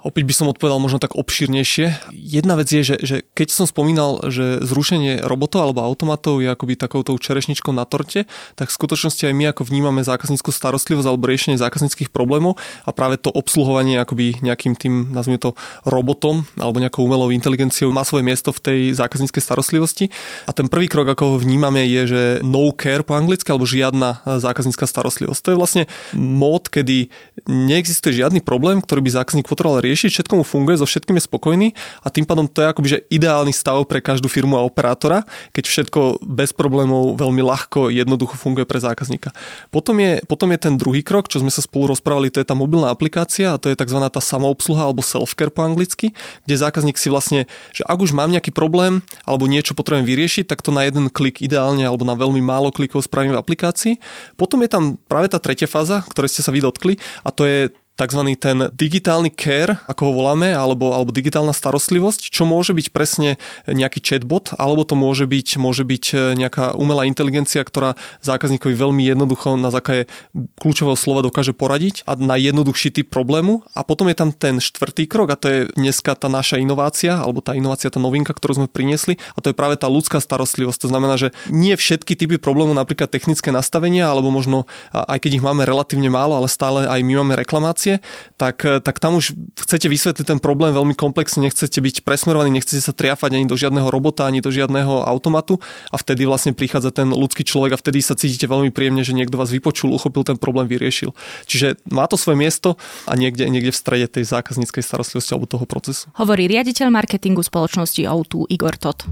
Opäť 0.00 0.24
by 0.24 0.34
som 0.34 0.46
odpovedal 0.48 0.80
možno 0.80 0.96
tak 0.96 1.12
obšírnejšie. 1.12 2.12
Jedna 2.16 2.56
vec 2.56 2.72
je, 2.72 2.80
že, 2.80 2.96
že 3.04 3.16
keď 3.36 3.48
som 3.52 3.66
spomínal, 3.68 4.32
že 4.32 4.64
zrušenie 4.64 5.20
robotov 5.20 5.60
alebo 5.60 5.84
automatov 5.84 6.40
je 6.40 6.48
akoby 6.48 6.80
takouto 6.80 7.12
čerešničkou 7.20 7.68
na 7.76 7.84
torte, 7.84 8.24
tak 8.56 8.72
v 8.72 8.76
skutočnosti 8.80 9.28
aj 9.28 9.34
my 9.36 9.52
ako 9.52 9.68
vnímame 9.68 10.00
zákazníckú 10.00 10.48
starostlivosť 10.48 11.04
alebo 11.04 11.28
riešenie 11.28 11.60
zákazníckých 11.60 12.08
problémov 12.08 12.56
a 12.88 12.90
práve 12.96 13.20
to 13.20 13.28
obsluhovanie 13.28 14.00
akoby 14.00 14.40
nejakým 14.40 14.72
tým, 14.72 15.12
nazvime 15.12 15.36
to, 15.36 15.52
robotom 15.84 16.48
alebo 16.56 16.80
nejakou 16.80 17.04
umelou 17.04 17.28
inteligenciou 17.28 17.92
má 17.92 18.00
svoje 18.00 18.24
miesto 18.24 18.56
v 18.56 18.60
tej 18.60 18.80
zákazníckej 18.96 19.42
starostlivosti. 19.44 20.08
A 20.48 20.56
ten 20.56 20.72
prvý 20.72 20.88
krok, 20.88 21.12
ako 21.12 21.36
ho 21.36 21.42
vnímame, 21.42 21.84
je, 21.84 22.02
že 22.08 22.22
no 22.40 22.72
care 22.72 23.04
po 23.04 23.12
anglicky 23.16 23.52
alebo 23.52 23.68
žiadna 23.68 24.24
zákaznícka 24.24 24.88
starostlivosť. 24.88 25.40
To 25.44 25.50
je 25.52 25.60
vlastne 25.60 25.82
mód, 26.16 26.72
kedy 26.72 27.12
neexistuje 27.44 28.24
žiadny 28.24 28.40
problém, 28.40 28.80
ktorý 28.80 29.04
by 29.04 29.10
zákazník 29.20 29.46
potreboval 29.48 29.84
všetko 29.96 30.40
mu 30.40 30.44
funguje, 30.44 30.78
so 30.78 30.86
všetkým 30.86 31.16
je 31.18 31.24
spokojný 31.26 31.68
a 32.04 32.08
tým 32.12 32.28
pádom 32.28 32.46
to 32.46 32.62
je 32.62 32.68
akoby 32.70 32.88
že 32.90 32.98
ideálny 33.10 33.54
stav 33.54 33.82
pre 33.86 33.98
každú 33.98 34.28
firmu 34.30 34.58
a 34.58 34.66
operátora, 34.66 35.24
keď 35.50 35.64
všetko 35.66 36.22
bez 36.22 36.54
problémov 36.54 37.16
veľmi 37.16 37.42
ľahko, 37.42 37.90
jednoducho 37.90 38.36
funguje 38.36 38.68
pre 38.68 38.78
zákazníka. 38.78 39.32
Potom 39.74 39.96
je, 39.98 40.22
potom 40.26 40.50
je 40.52 40.58
ten 40.60 40.74
druhý 40.76 41.00
krok, 41.00 41.26
čo 41.26 41.40
sme 41.40 41.50
sa 41.50 41.64
spolu 41.64 41.94
rozprávali, 41.94 42.30
to 42.30 42.38
je 42.38 42.46
tá 42.46 42.54
mobilná 42.54 42.92
aplikácia 42.92 43.54
a 43.54 43.60
to 43.60 43.72
je 43.72 43.78
tzv. 43.78 43.98
tá 44.10 44.20
samoobsluha 44.20 44.86
alebo 44.90 45.00
self-care 45.00 45.50
po 45.50 45.64
anglicky, 45.64 46.12
kde 46.44 46.54
zákazník 46.54 47.00
si 47.00 47.08
vlastne, 47.08 47.48
že 47.72 47.82
ak 47.86 47.98
už 47.98 48.12
mám 48.12 48.30
nejaký 48.30 48.52
problém 48.52 49.00
alebo 49.24 49.48
niečo 49.48 49.72
potrebujem 49.72 50.06
vyriešiť, 50.06 50.44
tak 50.46 50.60
to 50.60 50.70
na 50.74 50.84
jeden 50.84 51.08
klik 51.08 51.40
ideálne 51.40 51.82
alebo 51.86 52.04
na 52.04 52.14
veľmi 52.14 52.42
málo 52.44 52.70
klikov 52.74 53.06
spravím 53.06 53.34
v 53.34 53.40
aplikácii. 53.40 53.94
Potom 54.36 54.60
je 54.60 54.70
tam 54.70 55.00
práve 55.08 55.32
tá 55.32 55.38
tretia 55.40 55.70
fáza, 55.70 56.04
ktoré 56.06 56.28
ste 56.28 56.44
sa 56.44 56.52
vy 56.52 56.60
dotkli 56.62 57.00
a 57.24 57.30
to 57.32 57.46
je 57.46 57.72
tzv. 58.00 58.20
ten 58.40 58.72
digitálny 58.72 59.28
care, 59.28 59.76
ako 59.84 60.08
ho 60.08 60.12
voláme, 60.16 60.56
alebo, 60.56 60.96
alebo 60.96 61.12
digitálna 61.12 61.52
starostlivosť, 61.52 62.32
čo 62.32 62.48
môže 62.48 62.72
byť 62.72 62.86
presne 62.96 63.36
nejaký 63.68 64.00
chatbot, 64.00 64.56
alebo 64.56 64.88
to 64.88 64.96
môže 64.96 65.28
byť, 65.28 65.48
môže 65.60 65.84
byť 65.84 66.04
e, 66.10 66.16
nejaká 66.40 66.72
umelá 66.80 67.04
inteligencia, 67.04 67.60
ktorá 67.60 68.00
zákazníkovi 68.24 68.72
veľmi 68.72 69.04
jednoducho 69.04 69.60
na 69.60 69.68
základe 69.68 70.08
kľúčového 70.56 70.96
slova 70.96 71.20
dokáže 71.20 71.52
poradiť 71.52 72.08
a 72.08 72.16
na 72.16 72.40
jednoduchší 72.40 72.96
typ 72.96 73.12
problému. 73.12 73.60
A 73.76 73.84
potom 73.84 74.08
je 74.08 74.16
tam 74.16 74.32
ten 74.32 74.56
štvrtý 74.56 75.04
krok 75.04 75.28
a 75.34 75.36
to 75.36 75.46
je 75.52 75.58
dneska 75.76 76.16
tá 76.16 76.32
naša 76.32 76.56
inovácia, 76.56 77.20
alebo 77.20 77.44
tá 77.44 77.52
inovácia, 77.52 77.92
tá 77.92 78.00
novinka, 78.00 78.32
ktorú 78.32 78.64
sme 78.64 78.68
priniesli 78.70 79.20
a 79.36 79.44
to 79.44 79.52
je 79.52 79.58
práve 79.58 79.76
tá 79.76 79.90
ľudská 79.90 80.22
starostlivosť. 80.22 80.88
To 80.88 80.90
znamená, 80.94 81.20
že 81.20 81.34
nie 81.52 81.76
všetky 81.76 82.16
typy 82.16 82.40
problémov, 82.40 82.72
napríklad 82.72 83.10
technické 83.10 83.50
nastavenia, 83.50 84.08
alebo 84.08 84.30
možno 84.30 84.64
aj 84.94 85.18
keď 85.20 85.42
ich 85.42 85.44
máme 85.44 85.66
relatívne 85.66 86.08
málo, 86.08 86.38
ale 86.38 86.46
stále 86.46 86.86
aj 86.86 87.00
my 87.02 87.12
máme 87.20 87.34
reklamácie, 87.34 87.89
situácie, 87.90 88.38
tak, 88.38 88.62
eh, 88.64 88.80
tak 88.80 88.96
tam 89.02 89.18
už 89.18 89.34
chcete 89.58 89.88
vysvetliť 89.90 90.26
ten 90.26 90.40
problém 90.40 90.72
veľmi 90.72 90.94
komplexne, 90.94 91.42
nechcete 91.42 91.80
byť 91.80 92.06
presmerovaní, 92.06 92.54
nechcete 92.54 92.80
sa 92.80 92.94
triafať 92.94 93.36
ani 93.36 93.46
do 93.48 93.56
žiadneho 93.58 93.88
robota, 93.90 94.26
ani 94.26 94.40
do 94.40 94.52
žiadneho 94.52 95.02
automatu 95.04 95.58
a 95.90 95.96
vtedy 95.98 96.24
vlastne 96.26 96.54
prichádza 96.54 96.94
ten 96.94 97.10
ľudský 97.10 97.42
človek 97.42 97.74
a 97.74 97.80
vtedy 97.80 97.98
sa 98.04 98.14
cítite 98.14 98.46
veľmi 98.46 98.70
príjemne, 98.70 99.02
že 99.02 99.16
niekto 99.16 99.36
vás 99.36 99.50
vypočul, 99.50 99.92
uchopil 99.92 100.22
ten 100.22 100.38
problém, 100.38 100.70
vyriešil. 100.70 101.12
Čiže 101.46 101.80
má 101.90 102.06
to 102.06 102.16
svoje 102.16 102.38
miesto 102.38 102.78
a 103.08 103.12
niekde, 103.16 103.48
niekde 103.48 103.74
v 103.74 103.78
strede 103.78 104.06
tej 104.06 104.24
zákazníckej 104.28 104.82
starostlivosti 104.84 105.32
alebo 105.34 105.50
toho 105.50 105.66
procesu. 105.66 106.08
Hovorí 106.16 106.46
riaditeľ 106.46 106.92
marketingu 106.92 107.42
spoločnosti 107.42 108.02
O2 108.06 108.50
Igor 108.52 108.76
Tot. 108.76 109.04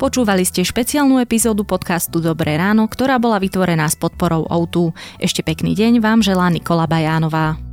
Počúvali 0.00 0.48
ste 0.48 0.64
špeciálnu 0.64 1.20
epizódu 1.20 1.60
podcastu 1.68 2.24
Dobré 2.24 2.56
ráno, 2.56 2.88
ktorá 2.88 3.20
bola 3.20 3.36
vytvorená 3.36 3.84
s 3.84 4.00
podporou 4.00 4.48
O2. 4.48 4.96
Ešte 5.20 5.44
pekný 5.44 5.76
deň 5.76 6.00
vám 6.00 6.24
želá 6.24 6.48
Nikola 6.48 6.88
Bajánová. 6.88 7.69